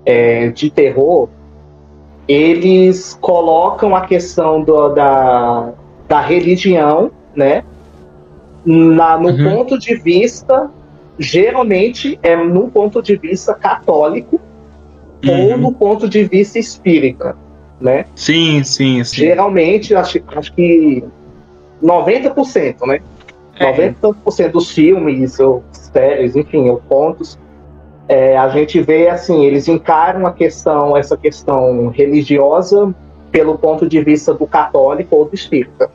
[0.06, 1.28] é, de terror,
[2.28, 5.72] eles colocam a questão do, da,
[6.06, 7.64] da religião, né?
[8.64, 9.56] Na, no uhum.
[9.56, 10.70] ponto de vista,
[11.18, 14.38] geralmente é no ponto de vista católico
[15.24, 15.52] uhum.
[15.52, 17.34] ou no ponto de vista espírita
[17.80, 18.06] né?
[18.14, 19.16] Sim, sim, sim.
[19.16, 21.04] Geralmente, acho, acho que
[21.82, 23.00] 90%, né?
[23.58, 23.92] É.
[23.92, 27.38] 90% dos filmes, ou séries, enfim, ou contos,
[28.08, 32.94] é, a gente vê assim, eles encaram a questão, essa questão religiosa
[33.30, 35.90] pelo ponto de vista do católico ou do espírita.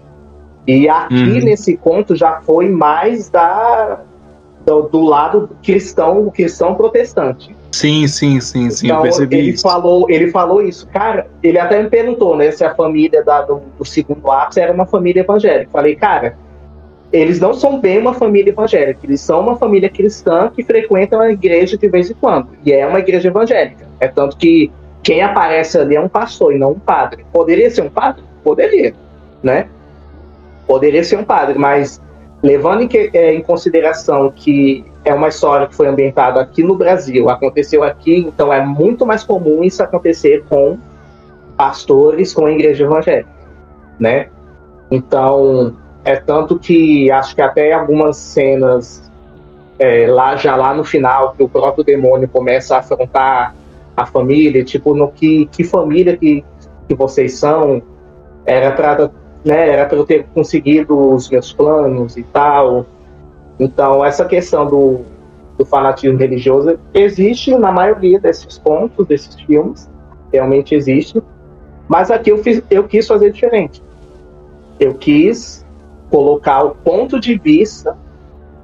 [0.68, 1.44] E aqui uhum.
[1.44, 4.00] nesse conto já foi mais da
[4.66, 7.54] do, do lado cristão, cristão protestante.
[7.72, 9.64] Sim, sim, sim, sim, então, eu percebi ele isso.
[9.64, 10.88] Falou, ele falou isso.
[10.88, 14.72] Cara, ele até me perguntou, né, se a família da, do, do segundo ápice era
[14.72, 15.72] uma família evangélica.
[15.72, 16.38] Falei, cara,
[17.14, 21.32] eles não são bem uma família evangélica, eles são uma família cristã que frequenta a
[21.32, 22.50] igreja de vez em quando.
[22.66, 23.88] E é uma igreja evangélica.
[24.00, 24.72] É tanto que
[25.04, 27.24] quem aparece ali é um pastor e não um padre.
[27.32, 28.24] Poderia ser um padre?
[28.44, 28.96] Poderia,
[29.44, 29.68] né?
[30.66, 32.02] Poderia ser um padre, mas
[32.42, 36.76] levando em, que, é, em consideração que é uma história que foi ambientada aqui no
[36.76, 40.80] Brasil, aconteceu aqui, então é muito mais comum isso acontecer com
[41.56, 43.30] pastores com a igreja evangélica,
[44.00, 44.30] né?
[44.90, 49.12] Então, é tanto que acho que até algumas cenas
[49.80, 53.56] é, lá já lá no final que o próprio demônio começa a afrontar
[53.96, 56.44] a família, tipo no que que família que,
[56.88, 57.82] que vocês são
[58.46, 59.10] era para
[59.44, 62.86] né, era para eu ter conseguido os meus planos e tal.
[63.60, 65.02] Então, essa questão do,
[65.58, 69.90] do fanatismo religioso existe na maioria desses pontos, desses filmes,
[70.32, 71.22] realmente existe.
[71.88, 73.84] Mas aqui eu, fiz, eu quis fazer diferente.
[74.80, 75.63] Eu quis
[76.14, 77.98] colocar o ponto de vista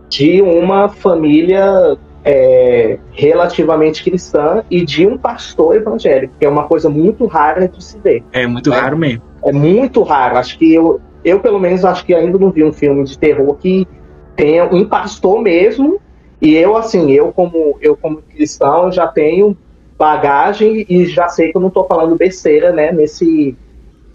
[0.08, 6.92] de uma família é, relativamente cristã e de um pastor evangélico, que é uma coisa
[6.92, 8.24] muito rara de se ver.
[8.32, 8.78] É muito né?
[8.78, 9.24] raro mesmo.
[9.44, 10.38] É muito raro.
[10.38, 13.56] Acho que eu, eu pelo menos, acho que ainda não vi um filme de terror
[13.56, 13.88] que
[14.36, 16.00] tenha um pastor mesmo.
[16.40, 19.58] E eu, assim, eu como, eu como cristão, já tenho
[19.98, 23.58] bagagem e já sei que eu não estou falando besteira, né, nesse,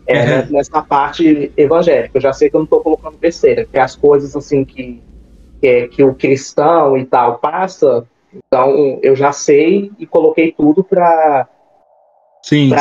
[0.07, 0.47] é, uhum.
[0.51, 2.11] nessa parte evangélica.
[2.15, 5.03] Eu já sei que eu não estou colocando besteira, que as coisas, assim, que,
[5.61, 11.49] que, que o cristão e tal passa, então eu já sei e coloquei tudo para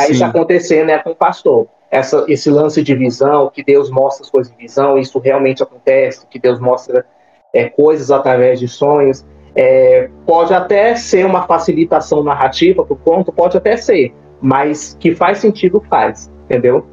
[0.09, 4.31] isso acontecer, né, com o pastor essa, esse lance de visão, que Deus mostra as
[4.31, 7.05] coisas em visão, isso realmente acontece, que Deus mostra
[7.53, 9.23] é, coisas através de sonhos.
[9.55, 15.13] É, pode até ser uma facilitação narrativa para o conto, pode até ser, mas que
[15.13, 16.83] faz sentido, faz, entendeu?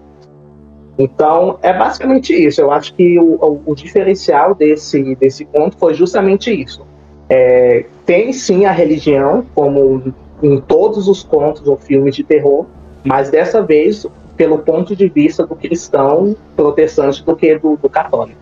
[1.01, 2.61] Então, é basicamente isso.
[2.61, 6.87] Eu acho que o, o, o diferencial desse, desse conto foi justamente isso.
[7.27, 12.67] É, tem sim a religião, como em todos os contos ou filmes de terror,
[13.03, 18.39] mas dessa vez pelo ponto de vista do cristão protestante do que do, do católico.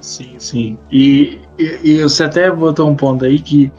[0.00, 0.78] Sim, sim.
[0.90, 3.70] E, e, e, você até botou um ponto aí que,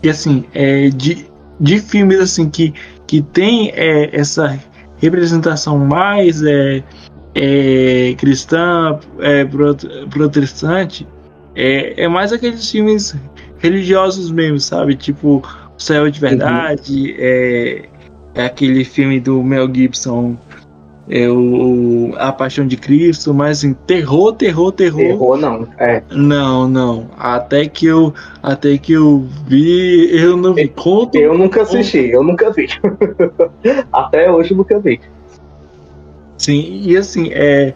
[0.00, 1.26] que assim, é, de,
[1.58, 2.72] de filmes assim que,
[3.06, 4.58] que tem é, essa
[4.98, 6.82] representação mais é,
[7.34, 9.44] é, cristã, é,
[10.10, 11.06] protestante,
[11.54, 13.14] é, é mais aqueles filmes
[13.58, 14.94] religiosos mesmo, sabe?
[14.94, 15.42] Tipo,
[15.76, 17.16] O Céu de Verdade, uhum.
[17.18, 17.82] é,
[18.34, 20.36] é aquele filme do Mel Gibson
[21.08, 25.00] é o, a Paixão de Cristo, mas assim, terror, terror, terror.
[25.00, 26.02] Terror não, é.
[26.10, 27.10] Não, não.
[27.18, 30.68] Até que eu, até que eu vi, eu não vi.
[30.68, 31.16] Conto.
[31.16, 32.68] Eu nunca assisti, eu nunca vi.
[33.92, 35.00] até hoje eu nunca vi.
[36.36, 37.74] Sim, e assim, é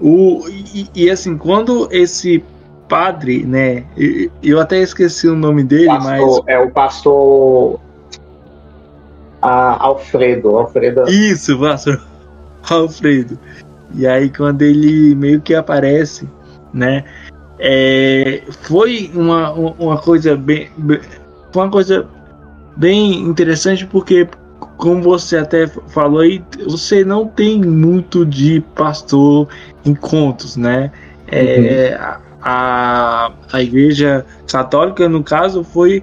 [0.00, 2.42] o e, e assim, quando esse
[2.88, 3.84] padre, né?
[4.42, 6.42] Eu até esqueci o nome dele, pastor, mas.
[6.46, 7.80] É o pastor.
[9.40, 10.56] Alfredo.
[10.56, 11.04] Alfredo.
[11.08, 12.02] Isso, pastor
[12.68, 13.38] Alfredo.
[13.94, 16.28] E aí, quando ele meio que aparece,
[16.72, 17.04] né?
[17.58, 20.70] É, foi uma, uma coisa bem.
[21.52, 22.06] Foi uma coisa
[22.76, 24.28] bem interessante porque,
[24.78, 29.48] como você até falou aí, você não tem muito de pastor
[29.84, 30.90] em contos, né?
[31.26, 36.02] É, uhum a, a igreja católica, no caso, foi.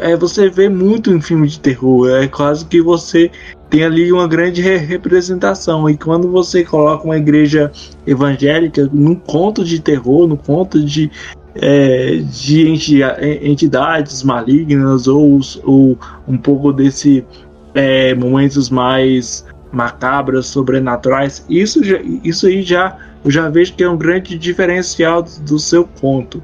[0.00, 3.30] É, você vê muito em filme de terror, é quase que você
[3.70, 5.88] tem ali uma grande re representação.
[5.88, 7.72] E quando você coloca uma igreja
[8.06, 11.10] evangélica num conto de terror, no conto de,
[11.54, 12.68] é, de
[13.42, 17.24] entidades malignas ou, ou um pouco desse
[17.74, 21.80] é, momentos mais macabros, sobrenaturais, isso,
[22.24, 26.42] isso aí já eu já vejo que é um grande diferencial do seu conto.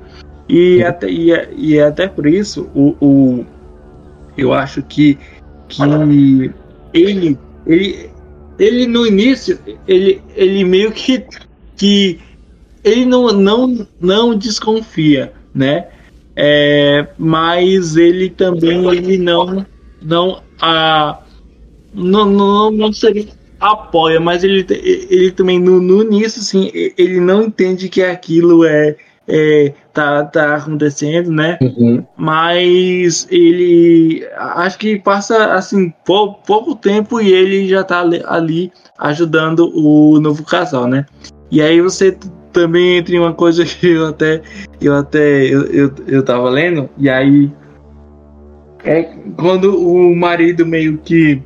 [0.49, 0.89] E, uhum.
[0.89, 3.47] até, e, é, e é até por isso o, o,
[4.37, 5.19] eu acho que,
[5.69, 5.83] que
[6.93, 8.11] ele, ele,
[8.59, 9.59] ele no início,
[9.89, 11.25] ele, ele meio que,
[11.77, 12.21] que
[12.83, 15.87] ele não, não, não desconfia, né?
[16.37, 19.65] É, mas ele também ele não
[20.05, 21.19] não a
[21.95, 23.27] não, não, não seria
[23.61, 28.97] apoia, mas ele, ele também no, no início, assim, ele não entende que aquilo é,
[29.27, 31.59] é tá, tá acontecendo, né?
[31.63, 32.05] Uhum.
[32.17, 38.73] Mas ele acho que passa assim pou, pouco tempo e ele já tá ali, ali
[38.99, 41.07] ajudando o novo casal, né?
[41.51, 42.17] E aí você
[42.53, 44.43] também entra em uma coisa que eu até
[44.81, 47.51] eu até eu, eu, eu tava lendo e aí
[48.85, 51.43] é quando o marido meio que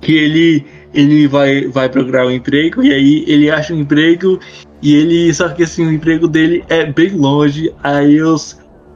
[0.00, 4.40] que ele ele vai vai procurar um emprego e aí ele acha um emprego
[4.82, 8.34] e ele só que assim o emprego dele é bem longe aí eu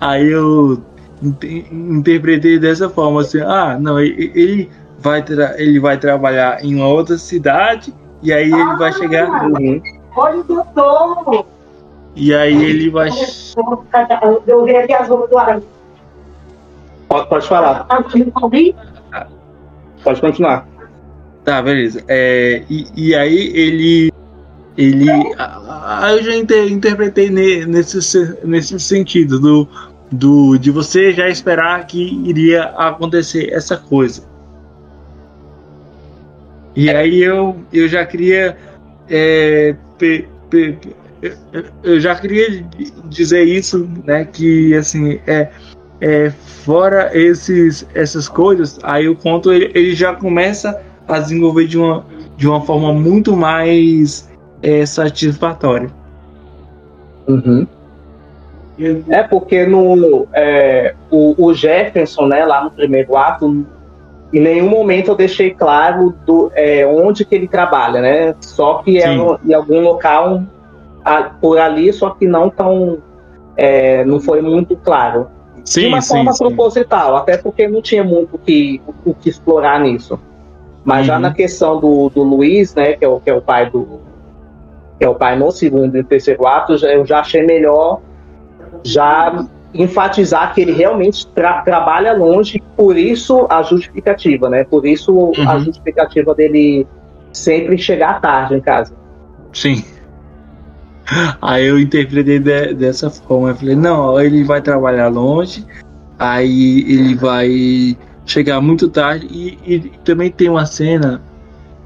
[0.00, 0.82] aí eu
[1.70, 5.22] interpretei dessa forma assim ah não ele vai
[5.56, 9.80] ele vai trabalhar em uma outra cidade e aí ele ah, vai chegar uhum.
[10.16, 11.46] olha o doutor
[12.16, 13.10] e aí ele vai
[14.46, 15.62] eu vi aqui as roupas do Aranha
[17.08, 17.84] pode, pode falar
[20.02, 20.66] pode continuar
[21.44, 22.02] Tá, beleza.
[22.08, 24.12] É, e, e aí ele.
[24.76, 25.08] Ele.
[25.38, 29.68] Aí eu já inter, interpretei nesse, nesse sentido, do,
[30.10, 34.24] do, de você já esperar que iria acontecer essa coisa.
[36.74, 38.56] E aí eu, eu já queria.
[39.08, 40.78] É, pe, pe,
[41.82, 42.64] eu já queria
[43.04, 44.24] dizer isso, né?
[44.24, 45.50] Que assim, é,
[46.04, 51.78] é fora esses, essas coisas, aí o conto ele, ele já começa a desenvolver de
[51.78, 52.04] uma,
[52.36, 54.30] de uma forma muito mais
[54.62, 55.88] é, satisfatória.
[57.26, 57.66] Uhum.
[59.08, 63.64] É porque no, é, o, o, Jefferson, né, lá no primeiro ato,
[64.30, 68.34] em nenhum momento eu deixei claro do, é, onde que ele trabalha, né?
[68.40, 70.42] Só que é no, em algum local
[71.02, 72.98] a, por ali, só que não tão,
[73.56, 75.28] é, não foi muito claro.
[75.64, 76.44] Sim, de uma sim, forma sim.
[76.44, 80.18] proposital, até porque não tinha muito que, o que explorar nisso.
[80.84, 81.04] Mas uhum.
[81.06, 84.00] já na questão do, do Luiz, né, que é o, que é o pai do.
[84.98, 88.00] que é o pai no segundo e terceiro ato, eu já achei melhor
[88.82, 94.64] já enfatizar que ele realmente tra trabalha longe, por isso a justificativa, né?
[94.64, 95.48] Por isso uhum.
[95.48, 96.86] a justificativa dele
[97.32, 98.94] sempre chegar tarde em casa.
[99.52, 99.82] Sim.
[101.40, 103.50] Aí eu interpretei de, dessa forma.
[103.50, 105.64] Eu falei, não, ele vai trabalhar longe,
[106.18, 109.26] aí ele vai chegar muito tarde.
[109.30, 111.22] E, e, também tem uma cena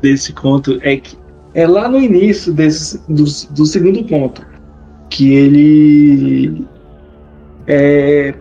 [0.00, 1.18] desse conto, é que
[1.54, 4.46] é lá no início desse, do, do segundo conto,
[5.10, 6.66] que ele.
[7.66, 8.32] É,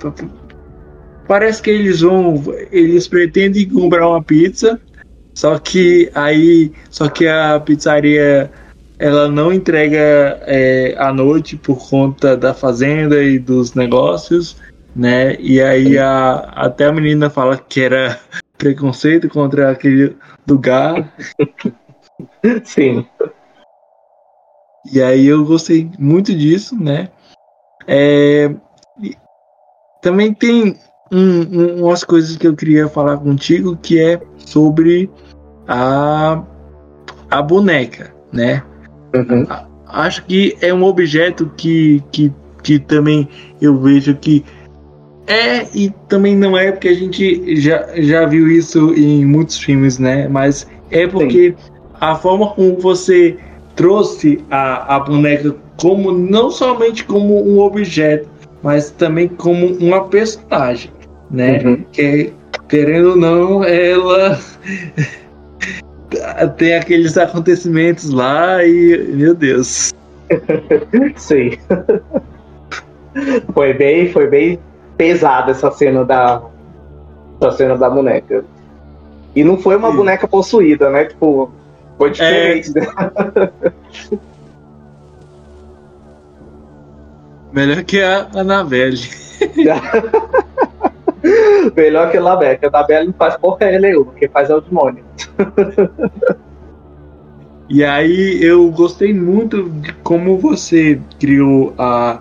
[1.28, 2.44] parece que eles vão.
[2.72, 4.80] Eles pretendem comprar uma pizza,
[5.34, 6.72] só que aí.
[6.90, 8.52] Só que a pizzaria
[9.00, 14.58] ela não entrega é, à noite por conta da fazenda e dos negócios
[14.98, 15.36] né?
[15.40, 18.20] E aí a, até a menina fala que era
[18.58, 20.18] preconceito contra aquele
[20.50, 21.14] lugar.
[22.66, 23.06] Sim.
[24.92, 27.10] E aí eu gostei muito disso, né?
[27.88, 28.54] É,
[30.02, 30.76] também tem
[31.12, 35.10] um, um, umas coisas que eu queria falar contigo que é sobre
[35.68, 36.44] a
[37.30, 38.64] a boneca, né?
[39.16, 39.46] Uhum.
[39.88, 42.32] Acho que é um objeto que, que,
[42.64, 43.28] que também
[43.62, 44.44] eu vejo que
[45.28, 50.00] é e também não é porque a gente já, já viu isso em muitos filmes,
[50.00, 50.28] né?
[50.28, 51.72] Mas é porque Sim.
[52.00, 53.38] a forma como você
[53.76, 58.28] trouxe a, a boneca como não somente como um objeto,
[58.64, 60.92] mas também como uma personagem,
[61.30, 61.62] né?
[61.64, 61.84] Uhum.
[61.92, 62.34] Que
[62.70, 64.40] querendo ou não, ela
[66.58, 69.94] tem aqueles acontecimentos lá e meu Deus.
[71.16, 71.58] Sim.
[73.54, 74.60] foi bem, foi bem
[74.98, 76.42] pesada essa cena da
[77.40, 78.44] essa cena da boneca.
[79.36, 79.98] E não foi uma Sim.
[79.98, 81.06] boneca possuída, né?
[81.06, 81.52] Tipo,
[81.98, 82.72] foi diferente.
[82.78, 84.18] É...
[87.52, 89.10] Melhor que a Anabelle.
[91.76, 94.62] Melhor que a Anabelle, que a Anabelle não faz porcaria nenhuma, quem faz é o
[94.62, 95.04] demônio.
[97.70, 102.20] e aí eu gostei muito de como você criou a.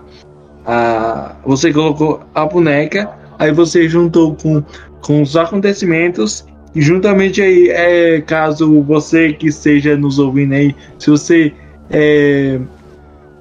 [0.65, 4.63] a você colocou a boneca, aí você juntou com,
[5.01, 6.45] com os acontecimentos
[6.75, 11.53] e juntamente aí, é, caso você que esteja nos ouvindo aí, se você
[11.89, 12.59] é,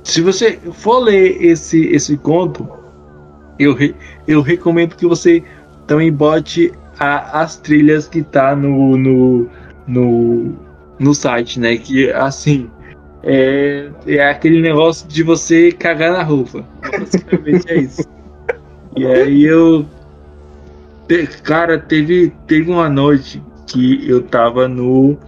[0.07, 2.67] se você for ler esse, esse conto,
[3.59, 3.77] eu,
[4.27, 5.43] eu recomendo que você
[5.87, 9.49] também bote a, as trilhas que tá no, no,
[9.87, 10.53] no,
[10.99, 11.77] no site, né?
[11.77, 12.71] Que assim
[13.23, 16.65] é, é aquele negócio de você cagar na roupa.
[16.99, 18.05] Basicamente é isso.
[18.97, 19.85] E aí eu.
[21.09, 25.19] Te, cara, teve, teve uma noite que eu tava no.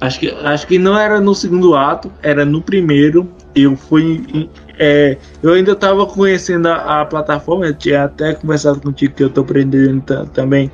[0.00, 4.48] Acho que, acho que não era no segundo ato, era no primeiro eu fui.
[4.78, 9.28] É, eu ainda estava conhecendo a, a, plataforma, eu tinha até conversado contigo que eu
[9.28, 10.02] estou aprendendo
[10.32, 10.70] também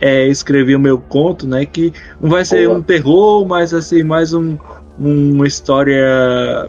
[0.00, 1.64] é, escrever o meu conto, né?
[1.64, 2.78] Que não vai ser Boa.
[2.78, 4.56] um terror, mas assim, mais um,
[4.98, 6.68] uma história.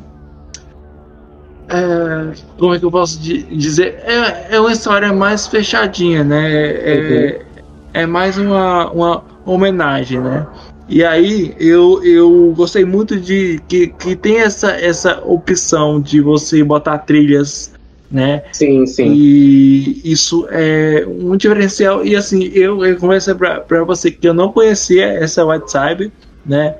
[1.69, 3.99] É, como é que eu posso dizer?
[4.03, 6.51] É, é uma história mais fechadinha, né?
[6.51, 7.61] É, uhum.
[7.93, 10.47] é mais uma, uma homenagem, né?
[10.89, 16.63] E aí eu, eu gostei muito de que, que tem essa, essa opção de você
[16.63, 17.71] botar trilhas,
[18.11, 18.43] né?
[18.51, 19.13] Sim, sim.
[19.13, 22.03] E isso é um diferencial.
[22.03, 26.11] E assim, eu, eu começo para você que eu não conhecia essa WhatsApp,
[26.43, 26.75] né?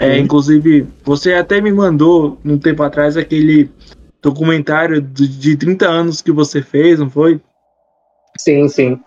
[0.00, 3.70] É, inclusive, você até me mandou um tempo atrás aquele
[4.20, 7.40] documentário de, de 30 anos que você fez, não foi?
[8.36, 9.00] Sim, sim.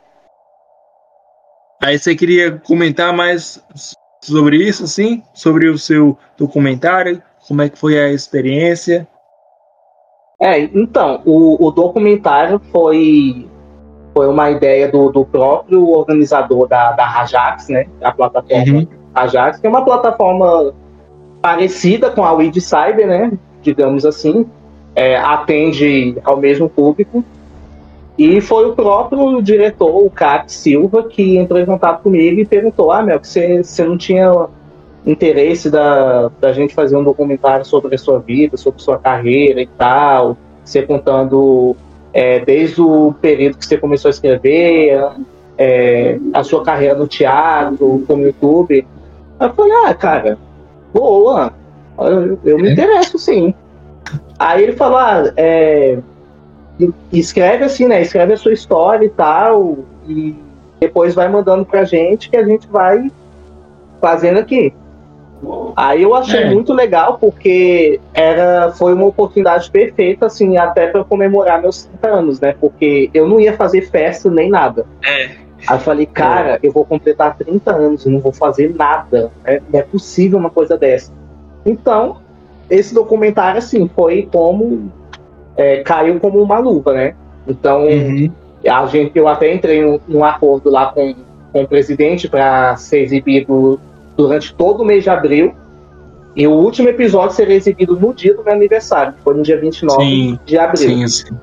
[1.82, 3.62] Aí você queria comentar mais
[4.22, 5.24] sobre isso, assim?
[5.34, 7.22] Sobre o seu documentário?
[7.48, 9.08] Como é que foi a experiência?
[10.40, 13.48] É, então, o, o documentário foi,
[14.14, 17.86] foi uma ideia do, do próprio organizador da, da Rajax, né?
[18.02, 18.88] A plataforma uhum.
[19.16, 20.74] Rajax, que é uma plataforma
[21.42, 23.32] parecida com a Weed Cyber, né?
[23.62, 24.46] Digamos assim.
[24.96, 27.24] É, atende ao mesmo público,
[28.18, 32.92] e foi o próprio diretor, o Cat Silva, que entrou em contato comigo e perguntou:
[32.92, 34.48] Ah, Mel, você, você não tinha
[35.06, 39.68] interesse da, da gente fazer um documentário sobre a sua vida, sobre sua carreira e
[39.68, 41.76] tal, você contando
[42.12, 45.00] é, desde o período que você começou a escrever,
[45.56, 48.86] é, a sua carreira no teatro, como YouTube.
[49.40, 50.40] Aí eu falei: Ah, cara,
[50.92, 51.54] boa,
[52.00, 52.72] eu, eu me é.
[52.74, 53.54] interesso sim.
[54.40, 56.00] Aí ele falou: Ah, é
[57.12, 58.02] escreve assim, né?
[58.02, 60.36] Escreve a sua história e tal, e
[60.80, 63.12] depois vai mandando pra gente que a gente vai
[64.00, 64.74] fazendo aqui.
[65.76, 66.50] Aí eu achei é.
[66.50, 72.40] muito legal porque era foi uma oportunidade perfeita assim até para comemorar meus 30 anos,
[72.40, 72.56] né?
[72.60, 74.86] Porque eu não ia fazer festa nem nada.
[75.06, 75.26] É.
[75.68, 76.60] Aí eu falei, cara, é.
[76.64, 79.32] eu vou completar 30 anos, não vou fazer nada.
[79.70, 81.12] Não é possível uma coisa dessa.
[81.66, 82.18] Então,
[82.70, 84.92] esse documentário assim foi como
[85.58, 87.16] é, caiu como uma luva, né?
[87.48, 88.32] Então, uhum.
[88.70, 91.16] a gente, eu até entrei num, num acordo lá com,
[91.52, 93.80] com o presidente para ser exibido
[94.16, 95.54] durante todo o mês de abril.
[96.36, 99.60] E o último episódio seria exibido no dia do meu aniversário, que foi no dia
[99.60, 100.90] 29 sim, de abril.
[100.90, 101.36] Sim, sim.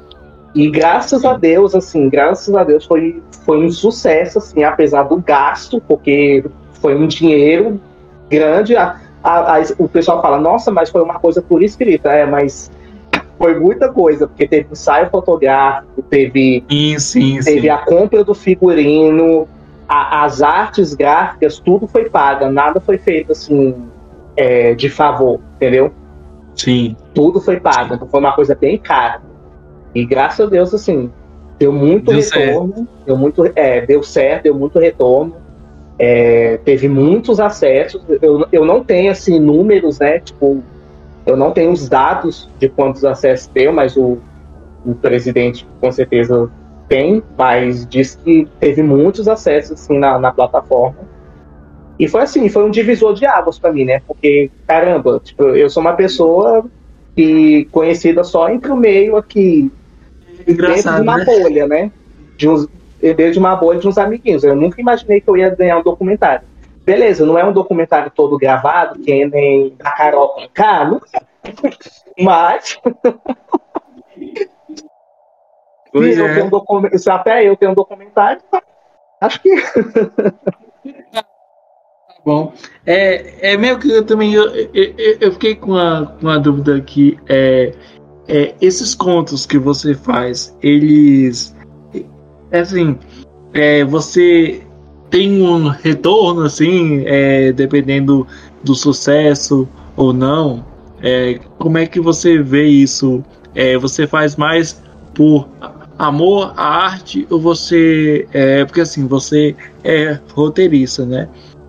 [0.55, 1.27] E graças sim.
[1.27, 6.45] a Deus, assim, graças a Deus foi, foi um sucesso, assim, apesar do gasto, porque
[6.75, 7.81] foi um dinheiro
[8.31, 8.77] grande.
[8.77, 12.13] A, a, a, o pessoal fala, nossa, mas foi uma coisa por escrita.
[12.13, 12.71] É, mas
[13.39, 17.69] foi muita coisa, porque teve ensaio fotográfico, teve, sim, sim, teve sim.
[17.69, 19.49] a compra do figurino,
[19.89, 23.75] a, as artes gráficas, tudo foi paga, nada foi feito assim
[24.37, 25.93] é, de favor, entendeu?
[26.55, 26.97] Sim.
[27.13, 29.21] Tudo foi pago, então foi uma coisa bem cara.
[29.95, 31.11] E graças a Deus, assim,
[31.59, 32.89] deu muito deu retorno, certo.
[33.07, 35.37] deu muito, é, deu certo, deu muito retorno.
[35.99, 38.03] é, teve muitos acessos.
[38.21, 40.19] Eu, eu não tenho assim números, né?
[40.19, 40.63] Tipo,
[41.27, 44.19] eu não tenho os dados de quantos acessos deu, mas o,
[44.85, 46.51] o presidente com certeza
[46.89, 50.99] tem, mas diz que teve muitos acessos assim, na, na plataforma.
[51.99, 54.03] E foi assim, foi um divisor de águas para mim, né?
[54.07, 56.65] Porque, caramba, tipo, eu sou uma pessoa
[57.15, 59.71] que conhecida só entre o meio aqui,
[60.45, 61.25] dentro de uma né?
[61.25, 61.93] bolha, né?
[62.37, 62.69] De uns,
[63.01, 64.43] dentro de uma bolha de uns amiguinhos.
[64.43, 66.47] Eu nunca imaginei que eu ia ganhar um documentário.
[66.85, 71.01] Beleza, não é um documentário todo gravado, que nem da Carol com K, não
[71.43, 72.23] é.
[72.23, 72.79] Mas
[75.91, 76.35] Pois eu é.
[76.35, 78.43] tenho um docu- se até eu tenho um documentário,
[79.21, 79.51] acho que
[82.25, 82.53] Bom,
[82.87, 86.77] é, é meio que eu também eu, eu, eu- fiquei com uma, com uma dúvida
[86.77, 87.19] aqui.
[87.29, 87.75] É,
[88.27, 91.55] é, esses contos que você faz, eles.
[92.51, 92.99] É assim,
[93.53, 94.63] é, você
[95.15, 98.27] tem um retorno, assim, é, dependendo
[98.65, 100.67] do sucesso ou não?
[101.01, 103.23] É, como é que você vê isso?
[103.55, 104.83] É, você faz mais
[105.15, 105.49] por
[105.97, 108.27] amor à arte ou você.
[108.33, 109.55] É, porque assim, você
[109.85, 111.29] é roteirista, né?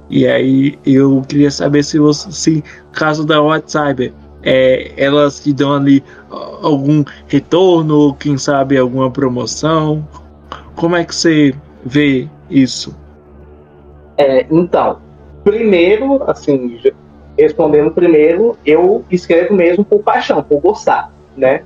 [0.09, 5.71] E aí eu queria saber se você, se caso da WhatsApp, é, elas te dão
[5.71, 6.03] ali
[6.63, 10.03] algum retorno, quem sabe alguma promoção.
[10.75, 11.53] Como é que você
[11.85, 13.04] vê isso?
[14.17, 14.97] É, então,
[15.43, 16.79] primeiro, assim,
[17.37, 21.61] respondendo primeiro, eu escrevo mesmo por paixão, por gostar, né?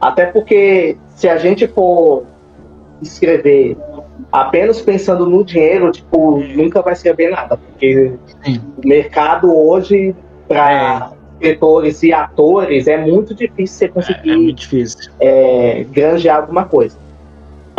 [0.00, 2.24] Até porque se a gente for
[3.02, 3.76] escrever
[4.30, 8.12] apenas pensando no dinheiro, tipo, nunca vai escrever nada, porque
[8.44, 8.60] Sim.
[8.82, 10.14] o mercado hoje
[10.46, 15.10] para escritores e atores é muito difícil você É, conseguir muito difícil.
[15.18, 16.96] é, granjear alguma coisa.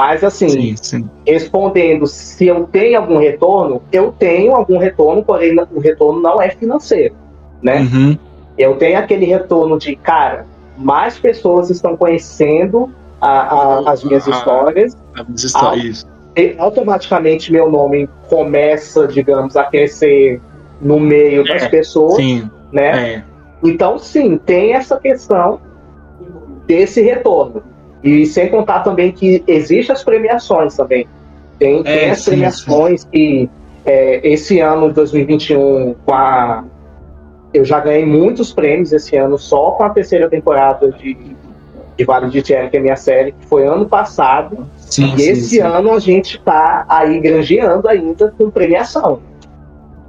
[0.02, 1.10] Mas assim, Sim, sim.
[1.28, 6.50] respondendo se eu tenho algum retorno, eu tenho algum retorno, porém o retorno não é
[6.50, 7.14] financeiro,
[7.62, 7.82] né?
[7.82, 8.18] Uhum.
[8.58, 12.90] Eu tenho aquele retorno de, cara, mais pessoas estão conhecendo
[13.22, 13.30] a-
[13.84, 14.32] a- as minhas Ah.
[14.32, 14.98] histórias,
[15.36, 16.08] As histórias.
[16.36, 20.42] e automaticamente meu nome começa, digamos, a crescer
[20.82, 23.14] no meio das É, pessoas, Sim, né?
[23.18, 23.24] é.
[23.64, 25.60] Então, sim, tem essa questão
[26.66, 27.62] desse retorno.
[28.04, 31.08] E sem contar também que existem as premiações também.
[31.60, 33.50] Tem, tem É, as sim, premiações que
[33.86, 36.64] é, esse ano de 2021, com a,
[37.54, 41.16] eu já ganhei muitos prêmios esse ano só com a terceira temporada de,
[41.98, 44.66] de Vale de Tierra, que é a minha série, que foi ano passado.
[44.78, 45.60] Sim, E sim, esse sim.
[45.60, 49.20] ano a gente está aí granjeando ainda com premiação.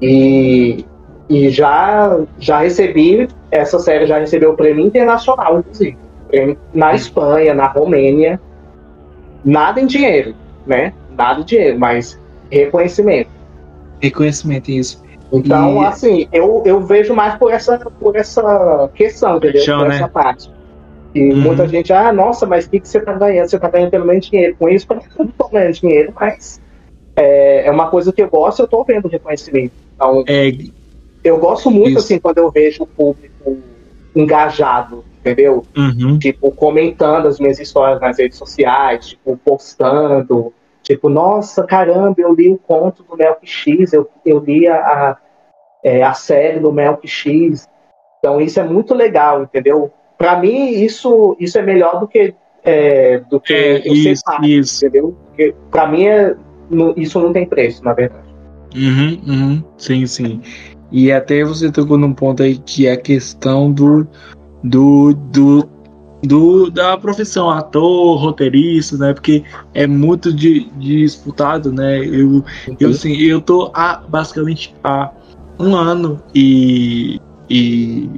[0.01, 0.85] E,
[1.29, 5.97] e já, já recebi, essa série já recebeu o prêmio internacional, inclusive.
[6.73, 8.41] Na Espanha, na Romênia.
[9.45, 10.35] Nada em dinheiro,
[10.67, 10.93] né?
[11.11, 12.19] Nada em dinheiro, mas
[12.51, 13.31] reconhecimento.
[14.01, 15.03] Reconhecimento isso.
[15.33, 19.61] Então, E- assim, eu, eu vejo mais por essa, por essa questão, entendeu?
[19.61, 19.95] Paixão, por né?
[19.97, 20.51] essa parte.
[21.15, 21.41] E Uhum.
[21.41, 23.49] muita gente, ah, nossa, mas o que, que você tá ganhando?
[23.49, 24.87] Você tá ganhando pelo menos dinheiro com isso?
[24.89, 26.61] Eu não tô ganhando dinheiro, mas
[27.19, 29.73] é, é uma coisa que eu gosto, eu tô vendo reconhecimento.
[29.95, 30.51] Então, É,
[31.23, 31.99] eu gosto muito, Isso.
[31.99, 33.59] assim, quando eu vejo o público
[34.15, 35.65] engajado, entendeu?
[35.77, 36.19] uhum.
[36.19, 40.53] Tipo, comentando as minhas histórias nas redes sociais, tipo, postando.
[40.83, 45.17] Tipo, nossa, caramba, eu li o conto do Melk X, eu, eu li a, a,
[45.85, 47.69] é, a série do Melk X.
[48.19, 49.93] Então, isso é muito legal, entendeu?
[50.19, 54.23] Pra mim, isso, isso é melhor do que, é, do que É, eu ser isso,
[54.43, 54.85] isso.
[54.87, 55.17] entendeu?
[55.29, 56.35] Porque pra mim, é,
[56.97, 58.27] isso não tem preço, na verdade.
[58.75, 59.65] Uhum, uhum.
[59.77, 60.41] Sim, sim.
[60.91, 64.07] E até você tocou num ponto aí que é a questão do,
[64.63, 65.69] do, do,
[66.23, 69.13] do da profissão, ator, roteirista, né?
[69.13, 69.45] Porque
[69.75, 71.99] é muito de, disputado, né?
[71.99, 72.45] Eu,
[72.79, 75.11] eu, assim, eu tô há basicamente há
[75.59, 78.09] um ano e, e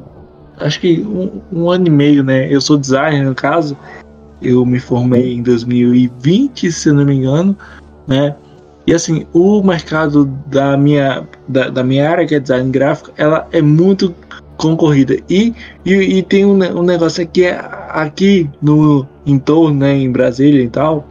[0.59, 2.53] acho que um, um ano e meio, né?
[2.53, 3.77] Eu sou designer, no caso.
[4.43, 7.57] Eu me formei em 2020, se não me engano,
[8.07, 8.37] né?
[8.87, 13.49] E assim, o mercado da minha, da, da minha área, que é design gráfico, ela
[13.51, 14.15] é muito
[14.65, 15.17] concorrida.
[15.29, 15.55] E,
[15.85, 17.59] e, e tem um, um negócio aqui, é,
[17.91, 21.07] aqui no entorno, né, em Brasília e tal,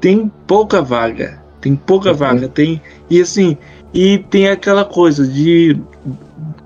[0.00, 1.42] tem pouca vaga.
[1.60, 2.16] Tem pouca Uhum.
[2.16, 2.48] vaga.
[2.48, 3.56] Tem, e assim,
[3.92, 5.78] e tem aquela coisa de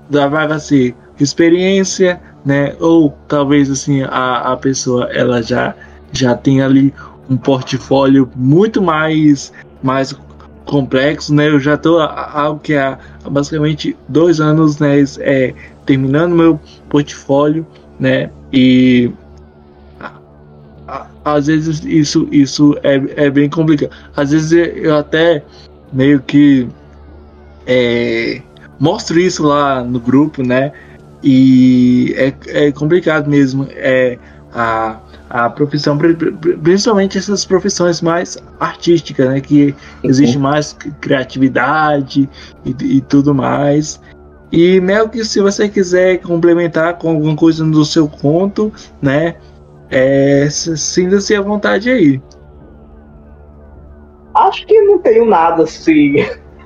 [0.09, 2.73] da vaga ser experiência, né?
[2.79, 5.75] Ou talvez assim a, a pessoa ela já
[6.11, 6.93] já tem ali
[7.29, 10.13] um portfólio muito mais mais
[10.65, 11.47] complexo, né?
[11.49, 12.97] Eu já tô algo que há
[13.29, 15.03] basicamente dois anos, né?
[15.19, 15.53] É,
[15.89, 17.65] terminando meu portfólio,
[17.99, 18.29] né?
[18.53, 19.11] E
[21.25, 23.89] às vezes isso isso é, é bem complicado.
[24.15, 25.43] Às vezes eu até
[25.91, 26.67] meio que
[27.65, 28.39] é,
[28.79, 30.71] mostro isso lá no grupo, né?
[31.23, 33.67] E é, é complicado mesmo.
[33.71, 34.19] É,
[34.53, 35.97] a, a profissão,
[36.63, 39.41] principalmente essas profissões mais artísticas, né?
[39.41, 39.73] Que
[40.03, 40.43] exige uhum.
[40.43, 42.29] mais criatividade
[42.63, 43.99] e, e tudo mais.
[44.51, 49.35] E Mel, que se você quiser complementar com alguma coisa do seu conto, né?
[49.89, 52.21] É, Sinta-se à vontade aí.
[54.33, 56.15] Acho que não tenho nada assim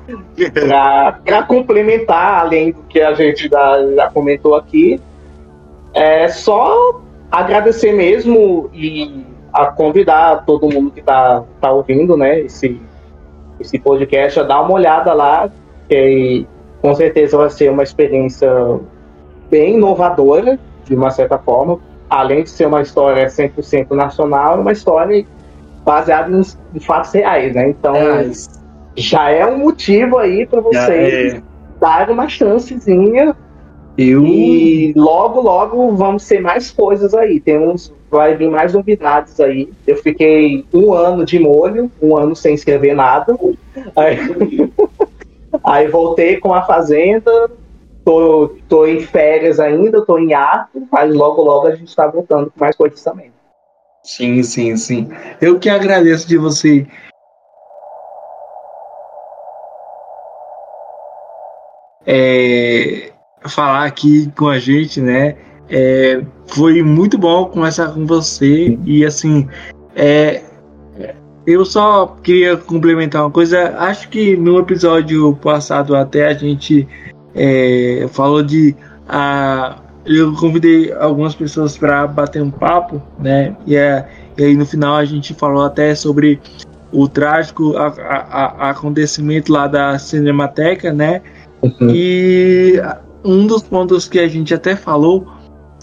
[1.25, 4.99] para complementar, além do que a gente já, já comentou aqui.
[5.93, 12.81] É só agradecer mesmo e a convidar todo mundo que está tá ouvindo, né, esse,
[13.59, 15.49] esse podcast a dar uma olhada lá,
[15.87, 16.47] que
[16.83, 18.51] com certeza vai ser uma experiência
[19.49, 21.79] bem inovadora, de uma certa forma,
[22.09, 25.25] além de ser uma história 100% nacional, uma história
[25.85, 26.41] baseada em,
[26.75, 27.69] em fatos reais, né?
[27.69, 28.29] Então, é.
[28.97, 31.41] já é um motivo aí para vocês é.
[31.79, 33.33] darem uma chancezinha
[33.97, 34.25] eu...
[34.25, 37.39] E logo, logo vamos ter mais coisas aí.
[37.39, 39.69] Temos, vai vir mais novidades aí.
[39.85, 43.37] Eu fiquei um ano de molho, um ano sem escrever nada.
[43.95, 44.17] Aí,
[45.65, 47.49] aí voltei com a Fazenda.
[48.05, 52.51] Tô, tô em férias ainda, tô em ato, mas logo, logo a gente está voltando
[52.51, 53.31] com mais coisas também.
[54.05, 55.09] Sim, sim, sim.
[55.41, 56.85] Eu que agradeço de você
[62.05, 63.11] é,
[63.47, 65.37] falar aqui com a gente, né?
[65.69, 69.47] É, foi muito bom conversar com você e assim,
[69.95, 70.43] é,
[71.45, 73.75] eu só queria complementar uma coisa.
[73.77, 76.87] Acho que no episódio passado até a gente
[77.35, 78.75] é, falou de
[79.07, 83.55] a eu convidei algumas pessoas para bater um papo, né?
[83.65, 84.05] E, é,
[84.37, 86.41] e, aí no final a gente falou até sobre
[86.91, 91.21] o trágico a, a, a acontecimento lá da Cinemateca, né?
[91.61, 91.89] Uhum.
[91.89, 92.81] E
[93.23, 95.25] um dos pontos que a gente até falou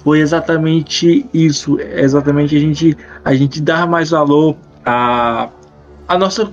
[0.04, 5.48] foi exatamente isso, exatamente a gente a gente dar mais valor a
[6.08, 6.50] a nossa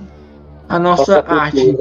[0.68, 1.76] a nossa, nossa arte,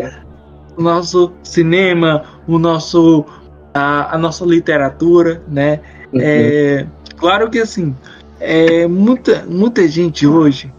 [0.77, 3.25] o nosso cinema, o nosso
[3.73, 5.79] a, a nossa literatura, né?
[6.13, 6.19] Uhum.
[6.21, 6.87] É,
[7.17, 7.95] claro que assim,
[8.39, 10.71] é, muita muita gente hoje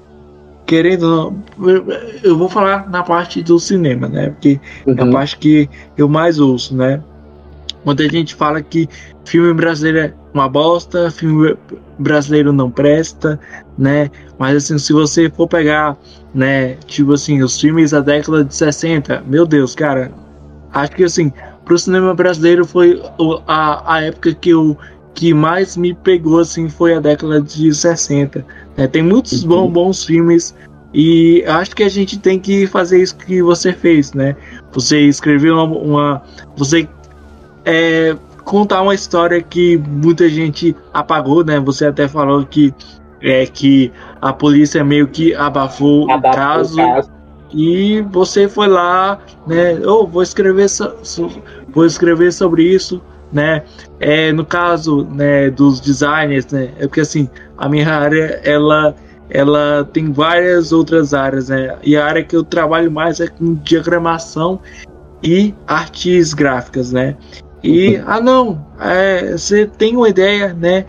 [0.69, 1.35] querendo
[2.23, 4.31] eu vou falar na parte do cinema, né?
[4.31, 4.95] Porque uhum.
[4.97, 5.12] é a uhum.
[5.12, 7.03] parte que eu mais ouço, né?
[7.85, 8.89] Muita gente fala que
[9.24, 11.57] filme brasileiro é uma bosta, filme
[11.99, 13.39] brasileiro não presta,
[13.76, 14.11] né?
[14.39, 15.97] Mas assim, se você for pegar,
[16.35, 20.12] né, tipo assim, os filmes da década de 60, meu Deus, cara,
[20.72, 21.33] acho que assim,
[21.64, 23.03] pro cinema brasileiro foi
[23.47, 24.76] a, a época que eu
[25.14, 28.47] que mais me pegou assim foi a década de 60.
[28.76, 28.87] Né?
[28.87, 29.49] Tem muitos uhum.
[29.49, 30.55] bons, bons filmes
[30.95, 34.37] e acho que a gente tem que fazer isso que você fez, né?
[34.72, 36.22] Você escreveu uma, uma
[36.57, 36.89] você
[37.69, 41.61] é, contar uma história que muita gente apagou, né?
[41.61, 42.75] Você até falou que
[43.21, 43.93] é que
[44.23, 47.11] a polícia meio que abafou, abafou o, caso, o caso.
[47.53, 49.79] E você foi lá, né?
[49.87, 51.31] Oh, vou escrever, so, so,
[51.69, 53.64] vou escrever sobre isso, né?
[54.01, 56.71] É, no caso, né, dos designers, né?
[56.79, 58.95] É porque assim, a minha área, ela
[59.31, 61.77] ela tem várias outras áreas, né?
[61.83, 64.59] E a área que eu trabalho mais é com diagramação
[65.23, 67.14] e artes gráficas, né?
[67.62, 70.84] E, ah não, é, você tem uma ideia, né?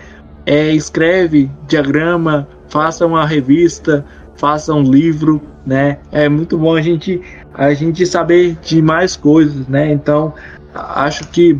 [0.46, 4.06] É, escreve diagrama, faça uma revista,
[4.36, 6.00] faça um livro, né?
[6.12, 7.22] É muito bom a gente,
[7.54, 9.92] a gente saber de mais coisas, né?
[9.92, 10.34] Então,
[10.74, 11.60] acho que,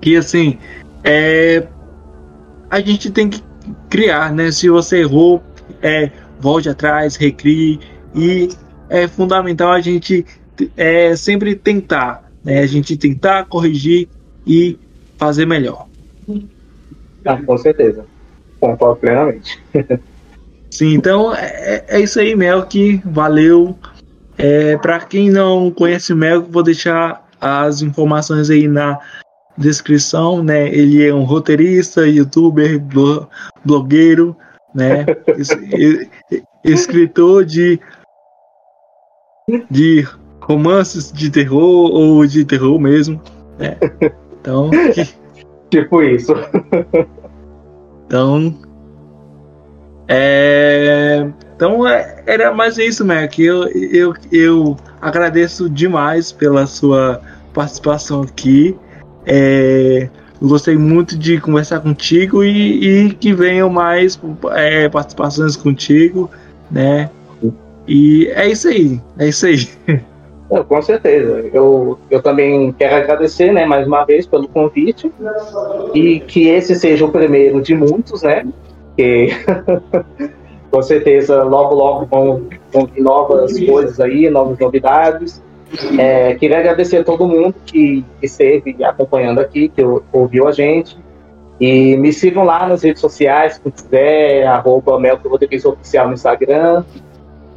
[0.00, 0.58] que assim,
[1.04, 1.66] é,
[2.70, 3.42] a gente tem que
[3.88, 4.50] criar, né?
[4.50, 5.42] Se você errou,
[5.82, 7.78] é, volte atrás, recrie
[8.14, 8.48] e
[8.88, 10.24] é fundamental a gente
[10.76, 12.60] é, sempre tentar, né?
[12.60, 14.08] A gente tentar corrigir
[14.46, 14.78] e
[15.16, 15.86] fazer melhor.
[17.24, 18.04] Ah, com certeza.
[18.60, 19.62] Concordo plenamente.
[20.70, 23.02] Sim, então é, é isso aí, Melk.
[23.04, 23.78] Valeu.
[24.36, 28.98] É, Para quem não conhece o Melk, vou deixar as informações aí na
[29.56, 30.68] descrição, né?
[30.68, 32.80] Ele é um roteirista, youtuber,
[33.64, 34.36] blogueiro,
[34.74, 35.04] né?
[35.36, 35.50] es,
[36.64, 37.80] escritor de
[39.70, 40.06] de
[40.48, 43.20] romances de terror ou de terror mesmo.
[43.58, 43.76] Né?
[44.40, 44.70] Então.
[45.70, 46.32] tipo isso.
[48.06, 48.54] então.
[50.10, 53.38] É, então é, era mais isso, Mac.
[53.38, 57.20] Eu, eu, eu agradeço demais pela sua
[57.52, 58.74] participação aqui.
[59.26, 60.08] É,
[60.40, 64.18] gostei muito de conversar contigo e, e que venham mais
[64.52, 66.30] é, participações contigo,
[66.70, 67.10] né?
[67.86, 69.68] E é isso aí, é isso aí.
[70.48, 71.48] com certeza.
[71.52, 75.12] Eu, eu também quero agradecer, né, mais uma vez pelo convite
[75.94, 78.46] e que esse seja o primeiro de muitos, né?
[78.96, 79.28] Que
[80.70, 85.42] com certeza logo logo vão, vão novas coisas aí, novas novidades.
[85.98, 89.82] É, queria agradecer a todo mundo que esteve acompanhando aqui, que
[90.12, 90.96] ouviu a gente.
[91.60, 96.84] E me sigam lá nas redes sociais, se quiser, arroba Melco Rodrigues Oficial no Instagram.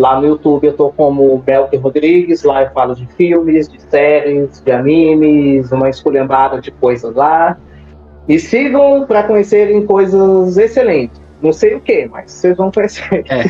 [0.02, 4.60] Lá no YouTube eu tô como Melker Rodrigues, lá eu falo de filmes, de séries,
[4.60, 7.56] de animes, uma esculhambada de coisas lá.
[8.28, 11.22] E sigam para conhecerem coisas excelentes.
[11.40, 13.24] Não sei o que, mas vocês vão conhecer.
[13.30, 13.44] É.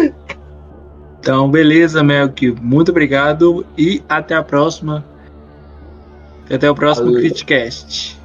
[1.20, 2.56] então, beleza, Melk.
[2.62, 5.04] Muito obrigado e até a próxima.
[6.50, 8.18] Até o próximo Criticast.